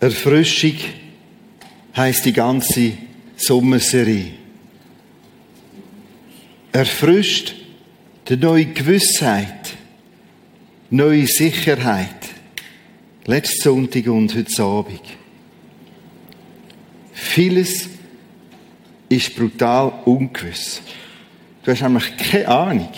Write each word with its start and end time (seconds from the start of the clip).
Erfrischung 0.00 0.76
heisst 1.94 2.24
die 2.24 2.32
ganze 2.32 2.92
Sommerserie. 3.36 4.32
Erfrischt 6.72 7.54
die 8.26 8.36
neue 8.38 8.64
Gewissheit, 8.66 9.76
neue 10.88 11.26
Sicherheit. 11.26 12.30
Letzten 13.26 13.62
Sonntag 13.62 14.06
und 14.06 14.34
heute 14.34 14.62
Abend. 14.62 15.02
Vieles 17.12 17.90
ist 19.10 19.36
brutal 19.36 19.92
ungewiss. 20.06 20.80
Du 21.62 21.72
hast 21.72 21.82
nämlich 21.82 22.16
keine 22.16 22.48
Ahnung, 22.48 22.92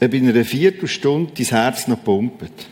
ob 0.00 0.14
in 0.14 0.28
einer 0.30 0.44
Viertelstunde 0.46 1.32
dein 1.36 1.46
Herz 1.46 1.86
noch 1.86 2.02
pumpt. 2.02 2.68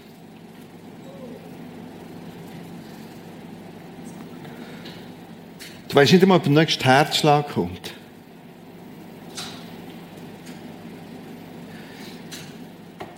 Du 5.94 6.00
weißt 6.00 6.12
nicht 6.12 6.22
einmal, 6.22 6.38
ob 6.38 6.42
der 6.42 6.52
nächste 6.52 6.84
Herzschlag 6.86 7.50
kommt. 7.50 7.92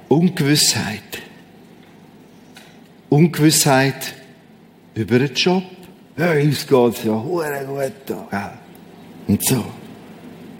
Ungewissheit. 0.08 1.22
Ungewissheit 3.08 4.12
über 4.94 5.20
den 5.20 5.32
Job. 5.32 5.62
Ja, 6.18 6.32
uns 6.32 6.66
geht's 6.66 7.02
ja 7.02 7.12
hure 7.12 7.64
gut 7.66 7.92
da. 8.04 8.58
Und 9.26 9.42
so. 9.42 9.64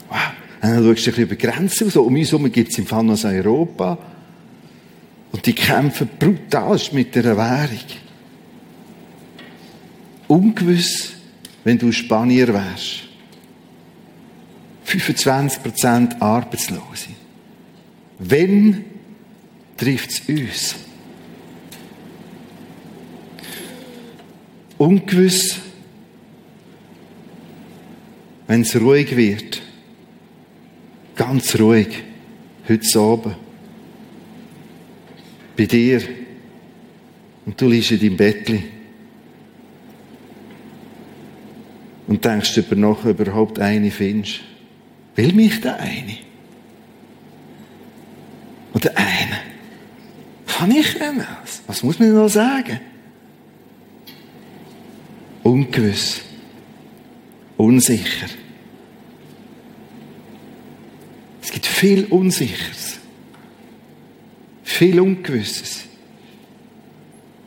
Wow. 0.09 0.17
Und 0.63 0.71
dann 0.71 0.71
schaust 0.71 0.85
du 0.85 0.89
ein 0.89 0.93
bisschen 0.95 1.23
über 1.23 1.35
die 1.35 1.47
Grenzen 1.47 1.83
raus. 1.83 1.97
Um 1.97 2.15
uns 2.15 2.31
herum 2.31 2.51
gibt 2.51 2.71
es 2.71 2.79
im 2.79 2.87
Fall 2.87 3.03
noch 3.03 3.23
Europa. 3.25 3.95
Und 5.33 5.45
die 5.45 5.53
kämpfen 5.53 6.09
brutal 6.17 6.79
mit 6.93 7.13
der 7.13 7.37
Währung. 7.37 7.77
Ungewiss, 10.27 11.16
wenn 11.67 11.77
du 11.77 11.91
Spanier 11.91 12.47
wärst. 12.53 13.09
25% 14.85 16.21
Arbeitslose. 16.21 17.09
Wenn 18.19 18.85
trifft 19.75 20.11
es 20.11 20.21
uns? 20.29 20.75
Ungewiss, 24.77 25.59
wenn 28.47 28.61
es 28.61 28.73
ruhig 28.79 29.17
wird. 29.17 29.61
Ganz 31.17 31.59
ruhig. 31.59 32.01
Heute 32.69 32.97
Abend. 32.97 33.35
Bei 35.57 35.65
dir. 35.65 36.01
Und 37.45 37.59
du 37.59 37.67
liegst 37.67 37.91
in 37.91 37.99
deinem 37.99 38.15
Bettchen. 38.15 38.76
Und 42.07 42.23
denkst 42.23 42.57
über 42.57 42.75
noch 42.75 43.05
überhaupt 43.05 43.59
eine 43.59 43.91
findest. 43.91 44.39
Will 45.15 45.33
mich 45.33 45.59
der 45.61 45.79
eine? 45.79 46.17
Oder 48.73 48.91
eine? 48.95 49.39
Kann 50.45 50.71
ich 50.71 50.93
denn 50.97 51.17
das? 51.17 51.61
Was 51.67 51.83
muss 51.83 51.99
man 51.99 52.13
noch 52.13 52.29
sagen? 52.29 52.79
Ungewiss. 55.43 56.21
Unsicher. 57.57 58.27
Es 61.41 61.51
gibt 61.51 61.65
viel 61.65 62.05
Unsicheres. 62.05 62.99
Viel 64.63 64.99
Ungewisses. 64.99 65.85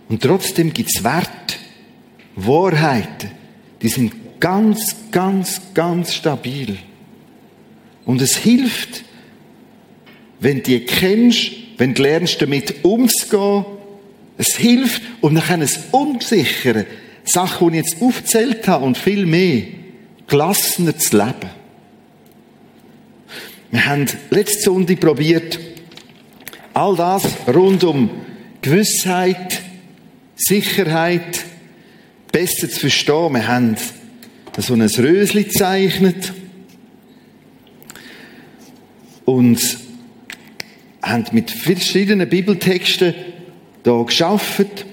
Und 0.08 0.22
trotzdem 0.22 0.72
gibt 0.72 0.90
es 0.92 1.04
Werte, 1.04 1.56
Wahrheiten, 2.34 3.30
die 3.80 3.88
sind 3.88 4.12
ganz, 4.40 4.96
ganz, 5.12 5.60
ganz 5.74 6.14
stabil. 6.14 6.78
Und 8.04 8.20
es 8.22 8.36
hilft, 8.36 9.04
wenn 10.40 10.58
du 10.58 10.62
die 10.62 10.80
kennst, 10.80 11.52
wenn 11.78 11.94
du 11.94 12.02
lernst, 12.02 12.40
damit 12.42 12.84
umzugehen. 12.84 13.64
Es 14.38 14.56
hilft, 14.56 15.02
um 15.20 15.34
nachher 15.34 15.54
ein 15.54 15.68
Unsichere, 15.92 16.86
Sachen, 17.24 17.72
die 17.72 17.78
ich 17.78 17.84
jetzt 17.84 18.02
aufgezählt 18.02 18.66
habe 18.66 18.84
und 18.86 18.96
viel 18.96 19.26
mehr, 19.26 19.62
gelassener 20.26 20.96
zu 20.96 21.18
leben. 21.18 21.50
Wir 23.70 23.86
haben 23.86 24.06
letzte 24.30 24.62
Sonntag 24.62 24.98
probiert, 25.00 25.60
all 26.74 26.96
das 26.96 27.24
rund 27.46 27.84
um 27.84 28.10
Gewissheit, 28.62 29.60
Sicherheit 30.36 31.44
besser 32.32 32.68
zu 32.68 32.80
verstehen. 32.80 33.34
Wir 33.34 33.46
haben 33.46 33.76
so 34.58 34.74
ein 34.74 34.82
Rösli 34.82 35.44
gezeichnet 35.44 36.32
und 39.24 39.60
haben 41.02 41.24
mit 41.32 41.50
verschiedenen 41.50 42.28
Bibeltexten 42.28 43.14
da 43.82 44.02
geschafft. 44.02 44.84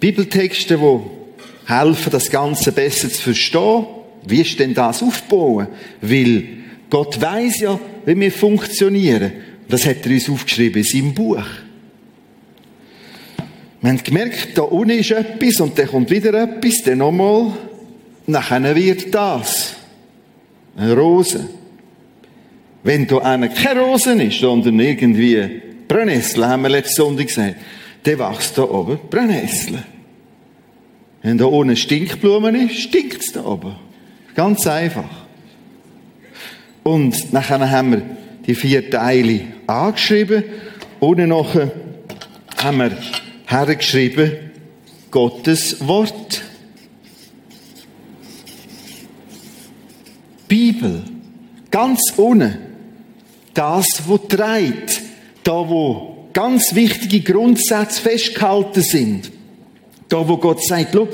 Bibeltexte, 0.00 0.76
die 0.76 1.72
helfen, 1.72 2.10
das 2.10 2.30
Ganze 2.30 2.72
besser 2.72 3.10
zu 3.10 3.22
verstehen. 3.22 3.86
Wie 4.26 4.40
ist 4.40 4.58
denn 4.58 4.74
das 4.74 5.02
aufbauen? 5.02 5.68
Weil 6.00 6.44
Gott 6.90 7.20
weiß 7.20 7.60
ja, 7.60 7.80
wie 8.04 8.18
wir 8.18 8.32
funktionieren. 8.32 9.32
Das 9.68 9.86
hat 9.86 10.04
er 10.06 10.12
uns 10.12 10.28
aufgeschrieben 10.28 10.82
in 10.82 10.88
seinem 10.88 11.14
Buch. 11.14 11.44
Wir 13.80 13.90
haben 13.90 14.02
gemerkt, 14.02 14.56
da 14.56 14.62
unten 14.62 14.98
ist 14.98 15.12
etwas 15.12 15.60
und 15.60 15.78
dann 15.78 15.86
kommt 15.86 16.10
wieder 16.10 16.34
etwas, 16.34 16.82
dann 16.84 16.98
nochmal. 16.98 17.52
Nachher 18.28 18.76
wird 18.76 19.14
das. 19.14 19.74
Eine 20.76 20.94
Rose. 20.94 21.48
Wenn 22.82 23.06
da 23.06 23.18
einer 23.18 23.48
keine 23.48 23.80
Rosen 23.80 24.20
ist, 24.20 24.38
sondern 24.38 24.78
irgendwie 24.78 25.62
Brennnessel, 25.88 26.46
haben 26.46 26.62
wir 26.62 26.68
letzte 26.68 27.02
Sonntag 27.02 27.28
gesagt, 27.28 27.56
dann 28.04 28.18
wächst 28.18 28.58
da 28.58 28.62
oben 28.62 28.98
Brennnessel. 29.08 29.82
Wenn 31.22 31.38
da 31.38 31.46
unten 31.46 31.74
Stinkblumen 31.74 32.54
ist, 32.54 32.78
stinkt 32.78 33.22
es 33.22 33.32
da 33.32 33.44
oben. 33.44 33.76
Ganz 34.34 34.66
einfach. 34.66 35.08
Und 36.84 37.32
nachher 37.32 37.70
haben 37.70 37.92
wir 37.92 38.02
die 38.46 38.54
vier 38.54 38.90
Teile 38.90 39.40
angeschrieben. 39.66 40.44
Unten 41.00 41.30
nachher 41.30 41.72
haben 42.62 42.78
wir 42.78 42.92
hergeschrieben, 43.46 44.32
Gottes 45.10 45.86
Wort. 45.88 46.42
Bibel. 50.48 51.02
Ganz 51.70 52.00
unten 52.16 52.58
das, 53.54 53.86
wo 54.06 54.18
treibt, 54.18 55.02
da 55.44 55.68
wo 55.68 56.28
ganz 56.32 56.74
wichtige 56.74 57.32
Grundsätze 57.32 58.00
festgehalten 58.00 58.82
sind. 58.82 59.32
Da, 60.08 60.26
wo 60.26 60.36
Gott 60.38 60.64
sagt, 60.64 60.94
schau, 60.94 61.08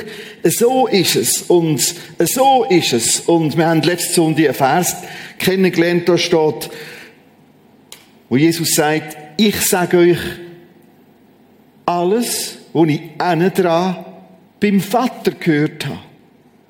so 0.44 0.86
ist 0.86 1.16
es 1.16 1.42
und 1.42 1.80
so 2.20 2.64
ist 2.68 2.92
es. 2.92 3.20
Und 3.20 3.56
wir 3.56 3.66
haben 3.66 3.82
letzte 3.82 4.14
Sonntag 4.14 4.44
einen 4.44 4.54
Vers 4.54 4.96
kennengelernt, 5.38 6.08
da 6.08 6.16
steht, 6.16 6.70
wo 8.28 8.36
Jesus 8.36 8.68
sagt, 8.74 9.16
ich 9.36 9.56
sage 9.62 9.96
euch 9.96 10.18
alles, 11.86 12.58
was 12.72 12.88
ich 12.88 13.00
dran 13.18 14.04
beim 14.60 14.80
Vater 14.80 15.32
gehört 15.32 15.86
habe. 15.86 15.98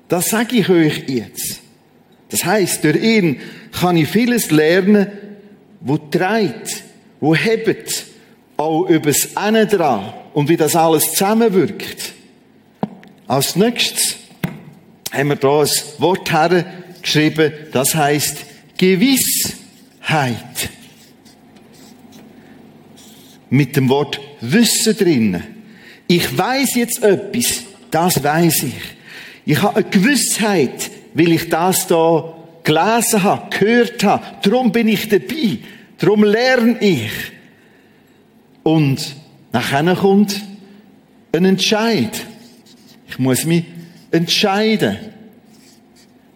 Das 0.07 0.29
sage 0.29 0.55
ich 0.57 0.69
euch 0.69 1.03
jetzt. 1.07 1.64
Das 2.35 2.43
heißt, 2.43 2.83
durch 2.83 3.01
ihn 3.01 3.39
kann 3.71 3.95
ich 3.95 4.09
vieles 4.09 4.51
lernen, 4.51 5.07
wo 5.79 5.95
trägt, 5.95 6.83
wo 7.21 7.33
hebt, 7.33 8.07
auch 8.57 8.89
übers 8.89 9.29
Innen 9.47 9.69
dran 9.69 10.13
und 10.33 10.49
wie 10.49 10.57
das 10.57 10.75
alles 10.75 11.11
zusammenwirkt. 11.11 12.11
Als 13.25 13.55
nächstes 13.55 14.17
haben 15.13 15.29
wir 15.29 15.37
da 15.37 15.61
ein 15.61 15.69
Wort 15.99 16.29
hergeschrieben, 16.29 17.53
das 17.71 17.95
heißt 17.95 18.35
Gewissheit. 18.77 20.35
Mit 23.49 23.77
dem 23.77 23.87
Wort 23.87 24.19
Wissen 24.41 24.97
drinnen. 24.97 25.43
Ich 26.07 26.37
weiß 26.37 26.75
jetzt 26.75 27.01
etwas, 27.01 27.63
das 27.91 28.21
weiß 28.21 28.63
ich. 28.63 28.81
Ich 29.45 29.61
habe 29.61 29.77
eine 29.77 29.85
Gewissheit, 29.85 30.91
weil 31.15 31.31
ich 31.31 31.49
das 31.49 31.87
da 31.87 32.35
gelesen 32.63 33.23
habe, 33.23 33.57
gehört 33.57 34.03
habe. 34.03 34.23
Darum 34.43 34.71
bin 34.71 34.87
ich 34.87 35.09
dabei. 35.09 35.57
Darum 35.97 36.23
lerne 36.23 36.77
ich. 36.79 37.11
Und 38.61 39.15
nachher 39.51 39.95
kommt 39.95 40.41
ein 41.31 41.45
Entscheid. 41.45 42.11
Ich 43.07 43.17
muss 43.17 43.45
mich 43.45 43.63
entscheiden. 44.11 44.97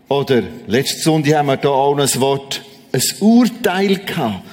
Oder 0.08 0.42
letzte 0.66 1.02
Sonntag 1.02 1.36
haben 1.36 1.48
wir 1.48 1.58
da 1.58 1.70
auch 1.70 1.96
noch 1.96 2.12
ein 2.12 2.22
Wort, 2.22 2.64
ein 2.92 3.02
Urteil 3.20 3.98
gehabt. 3.98 4.44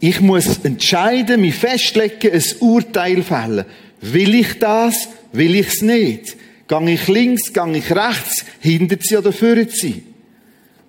Ich 0.00 0.20
muss 0.20 0.58
entscheiden, 0.58 1.40
mich 1.40 1.54
festlegen, 1.54 2.32
ein 2.32 2.44
Urteil 2.60 3.22
fällen. 3.22 3.64
Will 4.00 4.34
ich 4.34 4.58
das? 4.58 5.08
will 5.32 5.54
ich's 5.54 5.82
nicht? 5.82 6.36
Gang 6.68 6.86
ich 6.86 7.08
links, 7.08 7.52
gang 7.52 7.74
ich 7.74 7.90
rechts, 7.90 8.44
hindert 8.60 9.02
sie 9.02 9.16
oder 9.16 9.32
führt 9.32 9.72
sie? 9.72 10.04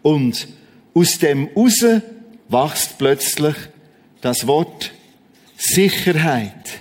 Und 0.02 0.48
aus 0.94 1.18
dem 1.20 1.50
raus 1.56 1.84
wächst 2.50 2.98
plötzlich 2.98 3.56
das 4.22 4.46
Wort 4.46 4.92
Sicherheit. 5.58 6.80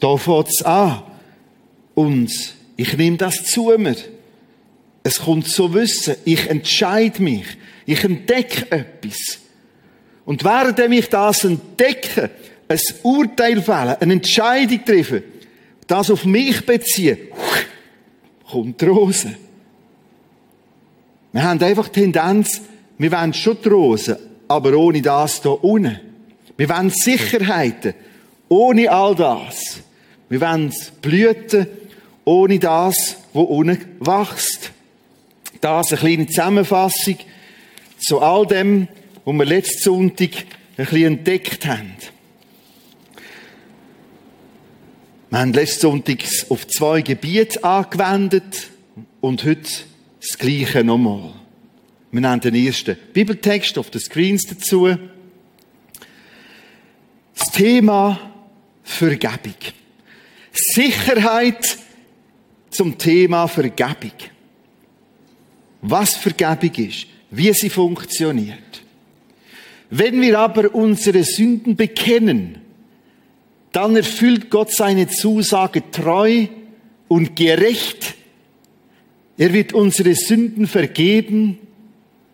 Da 0.00 0.16
fängt's 0.16 0.62
an. 0.62 1.02
Und 1.94 2.32
ich 2.76 2.96
nehme 2.96 3.18
das 3.18 3.44
zu 3.44 3.72
mir. 3.76 3.96
Es 5.04 5.20
kommt 5.20 5.48
zu 5.48 5.74
Wissen. 5.74 6.16
Ich 6.24 6.48
entscheide 6.48 7.22
mich. 7.22 7.46
Ich 7.86 8.02
entdecke 8.04 8.70
etwas. 8.70 9.38
Und 10.24 10.44
während 10.44 10.78
ich 10.78 11.08
das 11.08 11.44
entdecke, 11.44 12.30
ein 12.68 12.80
Urteil 13.02 13.60
fällen, 13.60 13.96
eine 14.00 14.12
Entscheidung 14.14 14.84
treffen, 14.84 15.22
das 15.86 16.10
auf 16.10 16.24
mich 16.24 16.64
beziehen, 16.64 17.18
kommt 18.50 18.80
die 18.80 18.86
Rose. 18.86 19.34
Wir 21.32 21.42
haben 21.42 21.62
einfach 21.62 21.88
die 21.88 22.00
Tendenz, 22.00 22.60
wir 22.98 23.10
wollen 23.10 23.32
schon 23.32 23.56
die 23.64 23.68
Rose, 23.68 24.20
aber 24.48 24.74
ohne 24.74 25.00
das 25.00 25.42
hier 25.42 25.64
unten. 25.64 25.98
Wir 26.56 26.68
wollen 26.68 26.90
Sicherheiten, 26.90 27.94
ohne 28.48 28.90
all 28.90 29.14
das. 29.14 29.80
Wir 30.28 30.40
wollen 30.40 30.72
Blüten, 31.00 31.66
ohne 32.24 32.58
das, 32.58 33.16
was 33.32 33.46
unten 33.46 33.78
wächst. 34.00 34.72
Das 35.60 35.92
eine 35.92 36.00
kleine 36.00 36.26
Zusammenfassung 36.26 37.16
zu 37.98 38.20
all 38.20 38.46
dem, 38.46 38.88
was 39.24 39.34
wir 39.34 39.44
letzten 39.44 39.82
Sonntag 39.82 40.30
ein 40.76 40.84
bisschen 40.84 41.18
entdeckt 41.18 41.66
haben. 41.66 41.96
Wir 45.32 45.38
haben 45.38 45.54
letzten 45.54 45.80
Sonntag 45.80 46.18
auf 46.50 46.66
zwei 46.66 47.00
Gebiete 47.00 47.64
angewendet 47.64 48.68
und 49.22 49.42
heute 49.44 49.62
das 50.20 50.36
Gleiche 50.36 50.84
nochmal. 50.84 51.32
Wir 52.10 52.20
nehmen 52.20 52.40
den 52.40 52.54
ersten 52.54 52.98
Bibeltext 53.14 53.78
auf 53.78 53.88
den 53.88 54.02
Screens 54.02 54.42
dazu. 54.42 54.94
Das 57.34 57.50
Thema 57.50 58.20
Vergebung. 58.82 59.54
Sicherheit 60.52 61.78
zum 62.68 62.98
Thema 62.98 63.46
Vergebung. 63.48 64.12
Was 65.80 66.14
Vergebung 66.14 66.74
ist, 66.74 67.06
wie 67.30 67.54
sie 67.54 67.70
funktioniert. 67.70 68.82
Wenn 69.88 70.20
wir 70.20 70.38
aber 70.38 70.74
unsere 70.74 71.24
Sünden 71.24 71.74
bekennen, 71.74 72.61
dann 73.72 73.96
erfüllt 73.96 74.50
Gott 74.50 74.70
seine 74.70 75.08
Zusage 75.08 75.90
treu 75.90 76.46
und 77.08 77.34
gerecht. 77.36 78.14
Er 79.38 79.52
wird 79.52 79.72
unsere 79.72 80.14
Sünden 80.14 80.66
vergeben, 80.66 81.58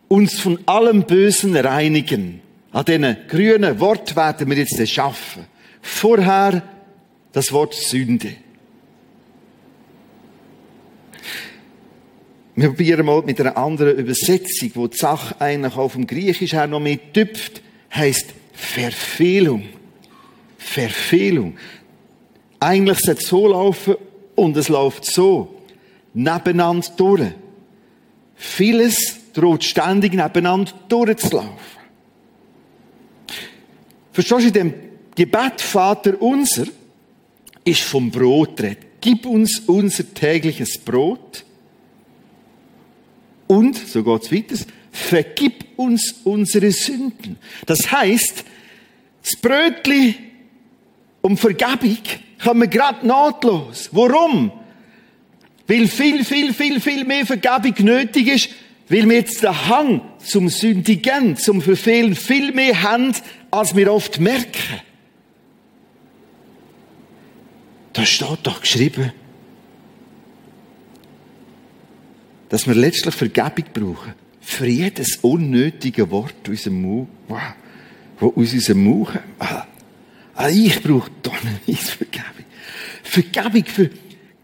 uns 0.08 0.38
von 0.38 0.58
allem 0.66 1.04
Bösen 1.04 1.56
reinigen. 1.56 2.40
An 2.72 2.84
diesen 2.84 3.16
grünen 3.28 3.80
Wort 3.80 4.16
werden 4.16 4.50
wir 4.50 4.56
jetzt 4.56 4.88
schaffen. 4.88 5.46
Vorher 5.80 6.62
das 7.32 7.52
Wort 7.52 7.74
Sünde. 7.74 8.34
Wir 12.56 12.68
probieren 12.68 13.06
mal 13.06 13.22
mit 13.22 13.40
einer 13.40 13.56
anderen 13.56 13.96
Übersetzung, 13.96 14.72
wo 14.74 14.88
die 14.88 14.96
Sache 14.96 15.40
eigentlich 15.40 15.76
auf 15.76 15.92
dem 15.92 16.06
Griechisch 16.06 16.54
her 16.54 16.66
noch 16.66 16.80
mehr 16.80 16.98
tüpft, 17.12 17.62
heißt 17.94 18.34
Verfehlung. 18.52 19.62
Verfehlung. 20.58 21.56
Eigentlich 22.60 22.98
sollte 22.98 23.22
es 23.22 23.28
so 23.28 23.46
laufen 23.46 23.94
und 24.34 24.56
es 24.56 24.68
läuft 24.68 25.04
so. 25.04 25.54
Nebeneinander 26.12 26.88
durch. 26.96 27.32
Vieles 28.34 29.32
droht 29.32 29.64
ständig 29.64 30.12
nebeneinander 30.14 30.72
durchzulaufen. 30.88 31.78
Verstehst 34.12 34.42
du, 34.42 34.46
in 34.46 34.52
dem 34.52 34.74
Gebet 35.14 35.60
Vater 35.60 36.20
unser 36.20 36.66
ist 37.64 37.82
vom 37.82 38.10
Brot 38.10 38.60
redet. 38.60 38.86
Gib 39.00 39.26
uns 39.26 39.62
unser 39.66 40.12
tägliches 40.12 40.76
Brot. 40.78 41.44
Und, 43.46 43.76
so 43.76 44.02
geht's 44.02 44.32
weiter, 44.32 44.56
vergib 44.90 45.64
uns 45.76 46.16
unsere 46.24 46.70
Sünden. 46.72 47.38
Das 47.66 47.90
heißt, 47.90 48.44
das 49.22 49.36
Brötli 49.40 50.14
um 51.22 51.36
Vergebung 51.36 51.98
kommen 52.42 52.60
wir 52.62 52.68
gerade 52.68 53.06
nahtlos. 53.06 53.88
Warum? 53.92 54.52
Weil 55.66 55.86
viel, 55.86 56.24
viel, 56.24 56.54
viel, 56.54 56.80
viel 56.80 57.04
mehr 57.04 57.26
Vergebung 57.26 57.74
nötig 57.84 58.28
ist, 58.28 58.48
weil 58.88 59.08
wir 59.08 59.16
jetzt 59.16 59.42
den 59.42 59.68
Hang 59.68 60.00
zum 60.18 60.48
Sündigen, 60.48 61.36
zum 61.36 61.60
Verfehlen 61.60 62.14
viel 62.14 62.52
mehr 62.52 62.82
haben, 62.82 63.12
als 63.50 63.76
wir 63.76 63.92
oft 63.92 64.18
merken. 64.20 64.80
Da 67.92 68.06
steht 68.06 68.38
doch 68.44 68.60
geschrieben, 68.60 69.12
dass 72.48 72.66
wir 72.66 72.74
letztlich 72.74 73.14
Vergebung 73.14 73.64
brauchen. 73.74 74.14
Für 74.40 74.66
jedes 74.66 75.16
unnötige 75.16 76.10
Wort 76.10 76.34
aus 76.44 76.48
unserem 76.48 76.80
Mund, 76.80 77.08
wow, 77.28 77.40
wo 78.20 78.28
aus 78.28 78.52
unserem 78.52 78.84
Mund. 78.84 79.10
Ah, 80.40 80.50
ich 80.50 80.80
brauche 80.80 81.10
tonnenweise 81.20 81.96
Vergebung. 81.96 82.44
Vergebung 83.02 83.64
für 83.64 83.90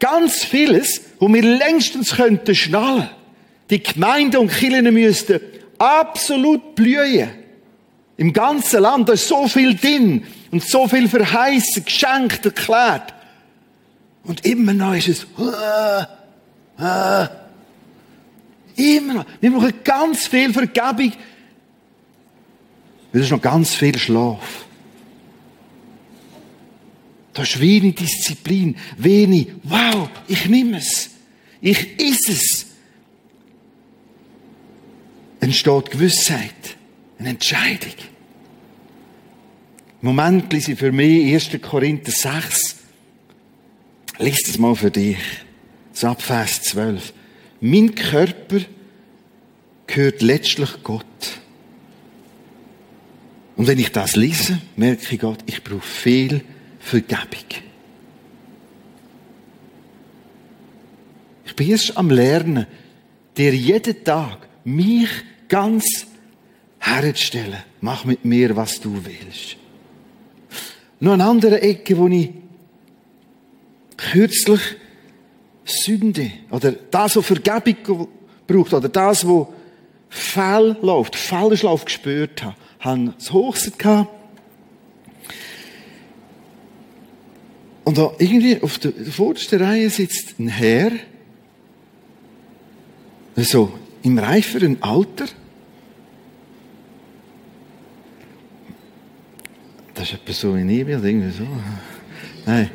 ganz 0.00 0.42
vieles, 0.42 1.00
wo 1.20 1.32
wir 1.32 1.42
längstens 1.42 2.16
könnten 2.16 2.52
schnallen. 2.52 3.08
Die 3.70 3.80
Gemeinden 3.80 4.38
und 4.38 4.50
Kirchen 4.50 4.92
müssten 4.92 5.38
absolut 5.78 6.74
blühen. 6.74 7.30
Im 8.16 8.32
ganzen 8.32 8.80
Land, 8.80 9.08
da 9.08 9.12
ist 9.12 9.28
so 9.28 9.46
viel 9.46 9.76
drin 9.76 10.26
und 10.50 10.64
so 10.64 10.88
viel 10.88 11.08
verheißen, 11.08 11.84
geschenkt, 11.84 12.44
erklärt. 12.44 13.14
Und 14.24 14.44
immer 14.44 14.74
noch 14.74 14.96
ist 14.96 15.08
es, 15.08 15.26
ah, 15.38 16.08
ah, 16.76 17.28
Immer 18.74 19.14
noch. 19.14 19.26
Wir 19.40 19.52
brauchen 19.52 19.74
ganz 19.84 20.26
viel 20.26 20.52
Vergebung. 20.52 21.12
Es 23.12 23.20
ist 23.20 23.30
noch 23.30 23.40
ganz 23.40 23.76
viel 23.76 23.96
Schlaf. 23.96 24.63
Da 27.34 27.42
ist 27.42 27.60
wenig 27.60 27.96
Disziplin, 27.96 28.76
wenig, 28.96 29.48
wow, 29.64 30.08
ich 30.28 30.46
nehme 30.46 30.78
es. 30.78 31.10
Ich 31.60 32.00
is 32.00 32.28
es. 32.28 32.66
Entsteht 35.40 35.90
Gewissheit, 35.90 36.76
eine 37.18 37.30
Entscheidung. 37.30 37.92
Moment 40.00 40.52
ich 40.54 40.78
für 40.78 40.92
mich 40.92 41.34
1. 41.34 41.60
Korinther 41.60 42.12
6. 42.12 42.76
Lies 44.18 44.48
es 44.48 44.58
mal 44.58 44.76
für 44.76 44.90
dich. 44.90 45.18
So 45.92 46.08
ab 46.08 46.22
Vers 46.22 46.62
12. 46.62 47.12
Mein 47.60 47.94
Körper 47.94 48.60
gehört 49.86 50.22
letztlich 50.22 50.70
Gott. 50.82 51.04
Und 53.56 53.66
wenn 53.66 53.78
ich 53.78 53.90
das 53.90 54.14
lese, 54.14 54.60
merke 54.76 55.14
ich 55.14 55.20
Gott, 55.20 55.38
ich 55.46 55.64
brauche 55.64 55.80
viel 55.80 56.42
Vergebung. 56.84 57.62
Ich 61.46 61.56
bin 61.56 61.70
erst 61.70 61.96
am 61.96 62.10
Lernen, 62.10 62.66
dir 63.36 63.54
jeden 63.54 64.04
Tag 64.04 64.48
mich 64.64 65.08
ganz 65.48 66.06
herzustellen. 66.78 67.62
Mach 67.80 68.04
mit 68.04 68.24
mir, 68.24 68.54
was 68.54 68.80
du 68.80 69.02
willst. 69.02 69.56
Noch 71.00 71.14
eine 71.14 71.24
andere 71.24 71.62
Ecke, 71.62 71.96
wo 71.96 72.06
ich 72.08 72.30
kürzlich 73.96 74.60
Sünde 75.64 76.32
oder 76.50 76.72
das, 76.72 77.16
was 77.16 77.24
Vergebung 77.24 78.08
braucht 78.46 78.74
oder 78.74 78.90
das, 78.90 79.26
was 79.26 79.46
fehl 80.10 80.76
läuft, 80.82 81.16
falsch 81.16 81.62
läuft, 81.62 81.86
gespürt 81.86 82.42
habe, 82.42 82.56
haben 82.80 83.14
das 83.16 83.32
Hochste 83.32 83.70
gehabt. 83.70 84.23
Und 87.94 87.98
da 87.98 88.12
irgendwie 88.18 88.60
auf 88.60 88.80
der 88.80 88.92
vordersten 88.92 89.62
Reihe 89.62 89.88
sitzt 89.88 90.40
ein 90.40 90.48
Herr, 90.48 90.90
so 93.36 93.72
im 94.02 94.18
reiferen 94.18 94.82
Alter. 94.82 95.26
Das 99.94 100.08
ist 100.08 100.14
etwa 100.14 100.32
so 100.32 100.56
in 100.56 100.68
Ebel, 100.70 101.04
irgendwie 101.04 101.30
so. 101.30 101.46
Nein, 102.44 102.68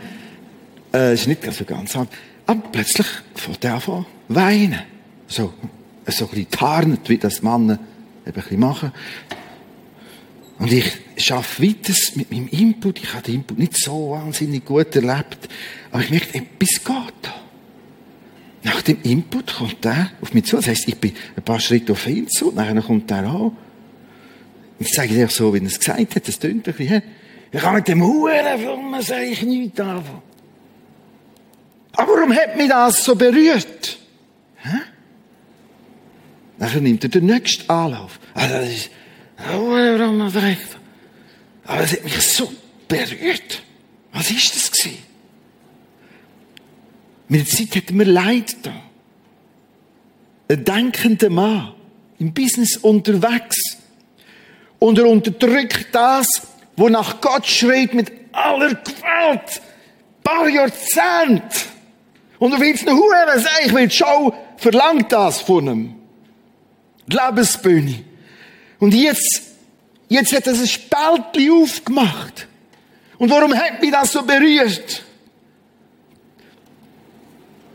äh, 0.93 1.15
ist 1.15 1.27
nicht 1.27 1.43
so 1.51 1.65
ganz 1.65 1.97
alt. 1.97 2.07
Aber 2.45 2.69
plötzlich 2.71 3.07
fängt 3.35 3.65
er 3.65 3.89
an 3.89 4.05
weinen. 4.29 4.79
So, 5.27 5.53
so 6.07 6.25
ein 6.25 6.29
bisschen 6.29 6.49
tarnet, 6.49 7.09
wie 7.09 7.17
das 7.17 7.41
Männer 7.41 7.73
eben 7.73 7.79
ein 8.25 8.33
bisschen 8.33 8.59
machen. 8.61 8.93
Und 10.59 10.73
ich 10.73 10.91
schaffe 11.17 11.63
weiter 11.63 11.93
mit 12.15 12.31
meinem 12.31 12.49
Input. 12.49 12.99
Ich 13.01 13.13
habe 13.13 13.23
den 13.23 13.35
Input 13.35 13.57
nicht 13.57 13.77
so 13.77 14.11
wahnsinnig 14.11 14.65
gut 14.65 14.93
erlebt. 14.95 15.49
Aber 15.89 16.03
ich 16.03 16.09
merke, 16.09 16.37
etwas 16.37 16.83
geht 16.83 17.13
da. 17.21 17.33
Nach 18.63 18.81
dem 18.81 19.01
Input 19.03 19.55
kommt 19.55 19.83
der 19.85 20.11
auf 20.21 20.33
mich 20.33 20.45
zu. 20.45 20.57
Das 20.57 20.67
heisst, 20.67 20.87
ich 20.87 20.97
bin 20.97 21.13
ein 21.35 21.43
paar 21.43 21.61
Schritte 21.61 21.93
auf 21.93 22.05
ihn 22.05 22.27
zu, 22.27 22.51
nachher 22.51 22.81
kommt 22.81 23.09
der 23.09 23.19
an. 23.19 23.53
Ich 24.79 24.91
sage 24.91 25.13
dir 25.13 25.29
so, 25.29 25.53
wie 25.53 25.59
er 25.59 25.65
es 25.65 25.79
gesagt 25.79 26.15
hat, 26.15 26.27
das 26.27 26.39
tönt 26.39 26.67
ein 26.67 26.73
bisschen, 26.73 27.03
ich 27.51 27.59
kann 27.61 27.73
mit 27.73 27.87
dem 27.87 28.03
Hurenfilm 28.03 29.01
sage 29.01 29.25
ich 29.25 29.41
nichts 29.41 29.79
anfangen. 29.79 30.21
Aber 31.93 32.13
warum 32.13 32.33
hat 32.33 32.55
mich 32.55 32.69
das 32.69 33.03
so 33.03 33.15
berührt? 33.15 33.97
Hä? 34.57 34.77
Nachher 36.59 36.81
nimmt 36.81 37.03
er 37.03 37.09
den 37.09 37.25
nächsten 37.25 37.69
Anlauf. 37.69 38.19
Also 38.33 38.55
das 38.55 38.69
ist. 38.69 38.89
Aber 41.65 41.81
es 41.81 41.93
hat 41.93 42.03
mich 42.03 42.21
so 42.21 42.51
berührt. 42.87 43.63
Was 44.11 44.31
ist 44.31 44.55
das 44.55 44.71
gewesen? 44.71 44.97
Mit 47.27 47.41
der 47.41 47.57
Zeit 47.57 47.75
hat 47.75 47.91
mir 47.91 48.05
Leid 48.05 48.57
da. 48.63 48.73
Ein 50.49 50.65
denkender 50.65 51.29
Mann, 51.29 51.73
im 52.17 52.33
Business 52.33 52.77
unterwegs. 52.77 53.77
Und 54.79 54.97
er 54.97 55.05
unterdrückt 55.05 55.89
das, 55.91 56.27
wonach 56.75 57.21
Gott 57.21 57.45
schreit 57.45 57.93
mit 57.93 58.11
aller 58.31 58.73
Gewalt. 58.73 59.61
Ein 59.61 60.23
paar 60.23 60.49
Jahrzehnte. 60.49 61.59
Und 62.39 62.53
er 62.53 62.59
will 62.59 62.73
es 62.73 62.83
noch 62.83 62.93
hören, 62.93 63.45
ich 63.65 63.73
will 63.73 63.91
Show, 63.91 64.33
verlangt 64.57 65.11
das 65.11 65.41
von 65.41 65.67
ihm. 65.67 65.95
Die 67.05 67.15
Lebensbühne. 67.15 68.08
Und 68.79 68.93
jetzt, 68.93 69.41
jetzt 70.07 70.33
hat 70.33 70.47
er 70.47 70.53
ein 70.53 70.67
Spältchen 70.67 71.51
aufgemacht. 71.51 72.47
Und 73.17 73.29
warum 73.29 73.53
hat 73.53 73.81
mich 73.81 73.91
das 73.91 74.13
so 74.13 74.23
berührt? 74.23 75.03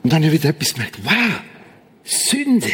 Und 0.03 0.13
dann 0.13 0.25
habe 0.25 0.35
ich 0.35 0.41
wieder 0.41 0.51
etwas 0.51 0.75
gemerkt. 0.75 0.99
Wow, 1.05 1.41
Sünde. 2.05 2.73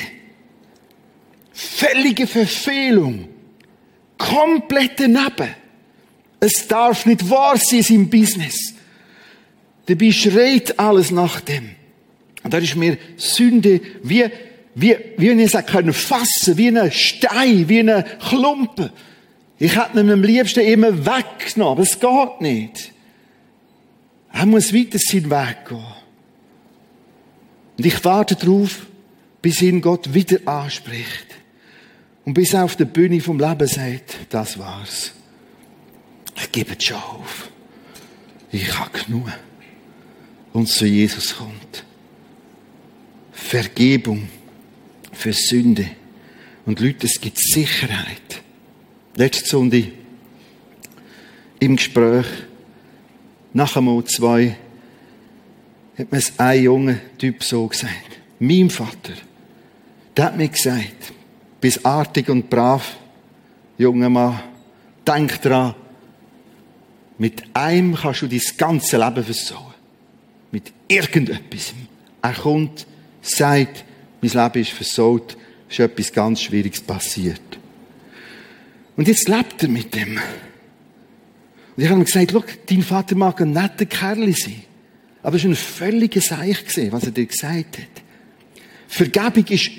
Völlige 1.53 2.27
Verfehlung. 2.27 3.29
Komplett 4.17 4.99
daneben. 4.99 5.55
Es 6.41 6.67
darf 6.67 7.07
nicht 7.07 7.29
wahr 7.29 7.57
sein 7.57 7.85
im 7.91 8.11
Business. 8.11 8.75
Dabei 9.87 10.13
schreit 10.13 10.79
alles 10.79 11.11
nach 11.11 11.41
dem. 11.41 11.71
Und 12.43 12.55
da 12.55 12.59
ist 12.59 12.77
mir 12.77 12.97
Sünde 13.17 13.81
wie, 14.03 14.25
wie, 14.75 14.97
wie 15.17 15.31
ich 15.31 15.55
es 15.55 15.67
können 15.67 15.93
fassen, 15.93 16.57
wie 16.57 16.69
ein 16.69 16.93
Stein, 16.93 17.69
wie 17.69 17.81
ein 17.81 18.05
Klumpen. 18.19 18.91
Ich 19.59 19.77
hätte 19.77 20.01
ihn 20.01 20.11
am 20.11 20.23
liebsten 20.23 20.61
immer 20.61 21.05
weggenommen, 21.05 21.73
aber 21.73 21.83
es 21.83 21.99
geht 21.99 22.41
nicht. 22.41 22.93
Er 24.33 24.47
muss 24.47 24.73
weiter 24.73 24.99
seinen 24.99 25.31
Weg 25.31 25.67
gehen. 25.69 25.85
Und 27.77 27.87
ich 27.87 28.05
warte 28.05 28.37
darauf, 28.37 28.87
bis 29.43 29.61
ihn 29.61 29.81
Gott 29.81 30.15
wieder 30.15 30.39
anspricht. 30.47 31.27
Und 32.25 32.35
bis 32.35 32.55
er 32.55 32.65
auf 32.65 32.77
der 32.77 32.85
Bühne 32.85 33.21
vom 33.21 33.39
Leben 33.39 33.67
sagt, 33.67 34.19
das 34.29 34.59
war's. 34.59 35.13
Ich 36.37 36.53
gebe 36.53 36.77
es 36.79 36.85
schon 36.85 36.97
auf. 36.97 37.51
Ich 38.53 38.79
habe 38.79 38.99
genug. 38.99 39.29
Und 40.53 40.69
zu 40.69 40.87
Jesus 40.87 41.37
kommt. 41.37 41.85
Vergebung 43.33 44.29
für 45.21 45.33
Sünde. 45.33 45.87
Und 46.67 46.81
Leute, 46.81 47.07
es 47.07 47.21
gibt 47.21 47.39
Sicherheit. 47.39 48.43
Letzte 49.17 49.49
Sonde 49.49 49.93
im 51.59 51.77
Gespräch 51.77 52.27
nach 53.53 53.77
einmal 53.77 54.05
zwei 54.05 54.57
hat 55.99 56.11
mir 56.11 56.23
ein 56.39 56.63
junger 56.63 56.97
Typ 57.19 57.43
so 57.45 57.67
gesagt. 57.67 58.19
Mein 58.39 58.71
Vater, 58.71 59.13
der 60.17 60.25
hat 60.25 60.37
mir 60.37 60.49
gesagt, 60.49 61.13
bist 61.61 61.85
artig 61.85 62.29
und 62.29 62.49
brav, 62.49 62.97
junger 63.77 64.09
Mann, 64.09 64.41
denk 65.07 65.43
dran, 65.43 65.75
mit 67.19 67.43
einem 67.53 67.95
kannst 67.95 68.23
du 68.23 68.29
dein 68.29 68.41
ganze 68.57 68.97
Leben 68.97 69.25
versauen. 69.25 69.75
Mit 70.53 70.73
irgendetwas. 70.89 71.75
Er 72.23 72.33
kommt, 72.33 72.87
sagt, 73.21 73.85
mein 74.21 74.31
Leben 74.31 74.63
ist 74.63 74.73
versaut, 74.73 75.37
ist 75.69 75.79
etwas 75.79 76.13
ganz 76.13 76.43
Schwieriges 76.43 76.81
passiert. 76.81 77.41
Und 78.97 79.09
jetzt 79.09 79.29
lebt 79.29 79.63
er 79.63 79.69
mit 79.69 79.95
dem. 79.95 80.19
Und 81.77 81.83
ich 81.83 81.89
habe 81.89 82.01
ihm 82.01 82.05
gesagt, 82.05 82.33
schau, 82.33 82.45
dein 82.69 82.83
Vater 82.83 83.17
mag 83.17 83.41
ein 83.41 83.53
netter 83.53 83.87
Kerl 83.87 84.33
sein. 84.33 84.63
Aber 85.23 85.37
es 85.37 85.45
war 85.45 85.51
ein 85.51 85.57
völliger 85.57 86.21
Seich, 86.21 86.59
was 86.91 87.05
er 87.05 87.11
dir 87.11 87.27
gesagt 87.27 87.79
hat. 87.79 88.03
Vergebung 88.89 89.47
ist 89.47 89.71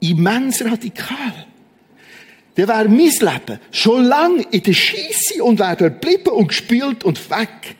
immens 0.00 0.64
radikal. 0.64 1.46
Der 2.56 2.66
wäre 2.66 2.88
mein 2.88 2.98
Leben 2.98 3.60
schon 3.70 4.04
lange 4.04 4.42
in 4.50 4.62
der 4.62 4.72
Scheisse 4.72 5.44
und 5.44 5.60
wäre 5.60 5.76
dort 5.76 6.00
geblieben 6.00 6.30
und 6.30 6.48
gespielt 6.48 7.04
und 7.04 7.30
weg. 7.30 7.76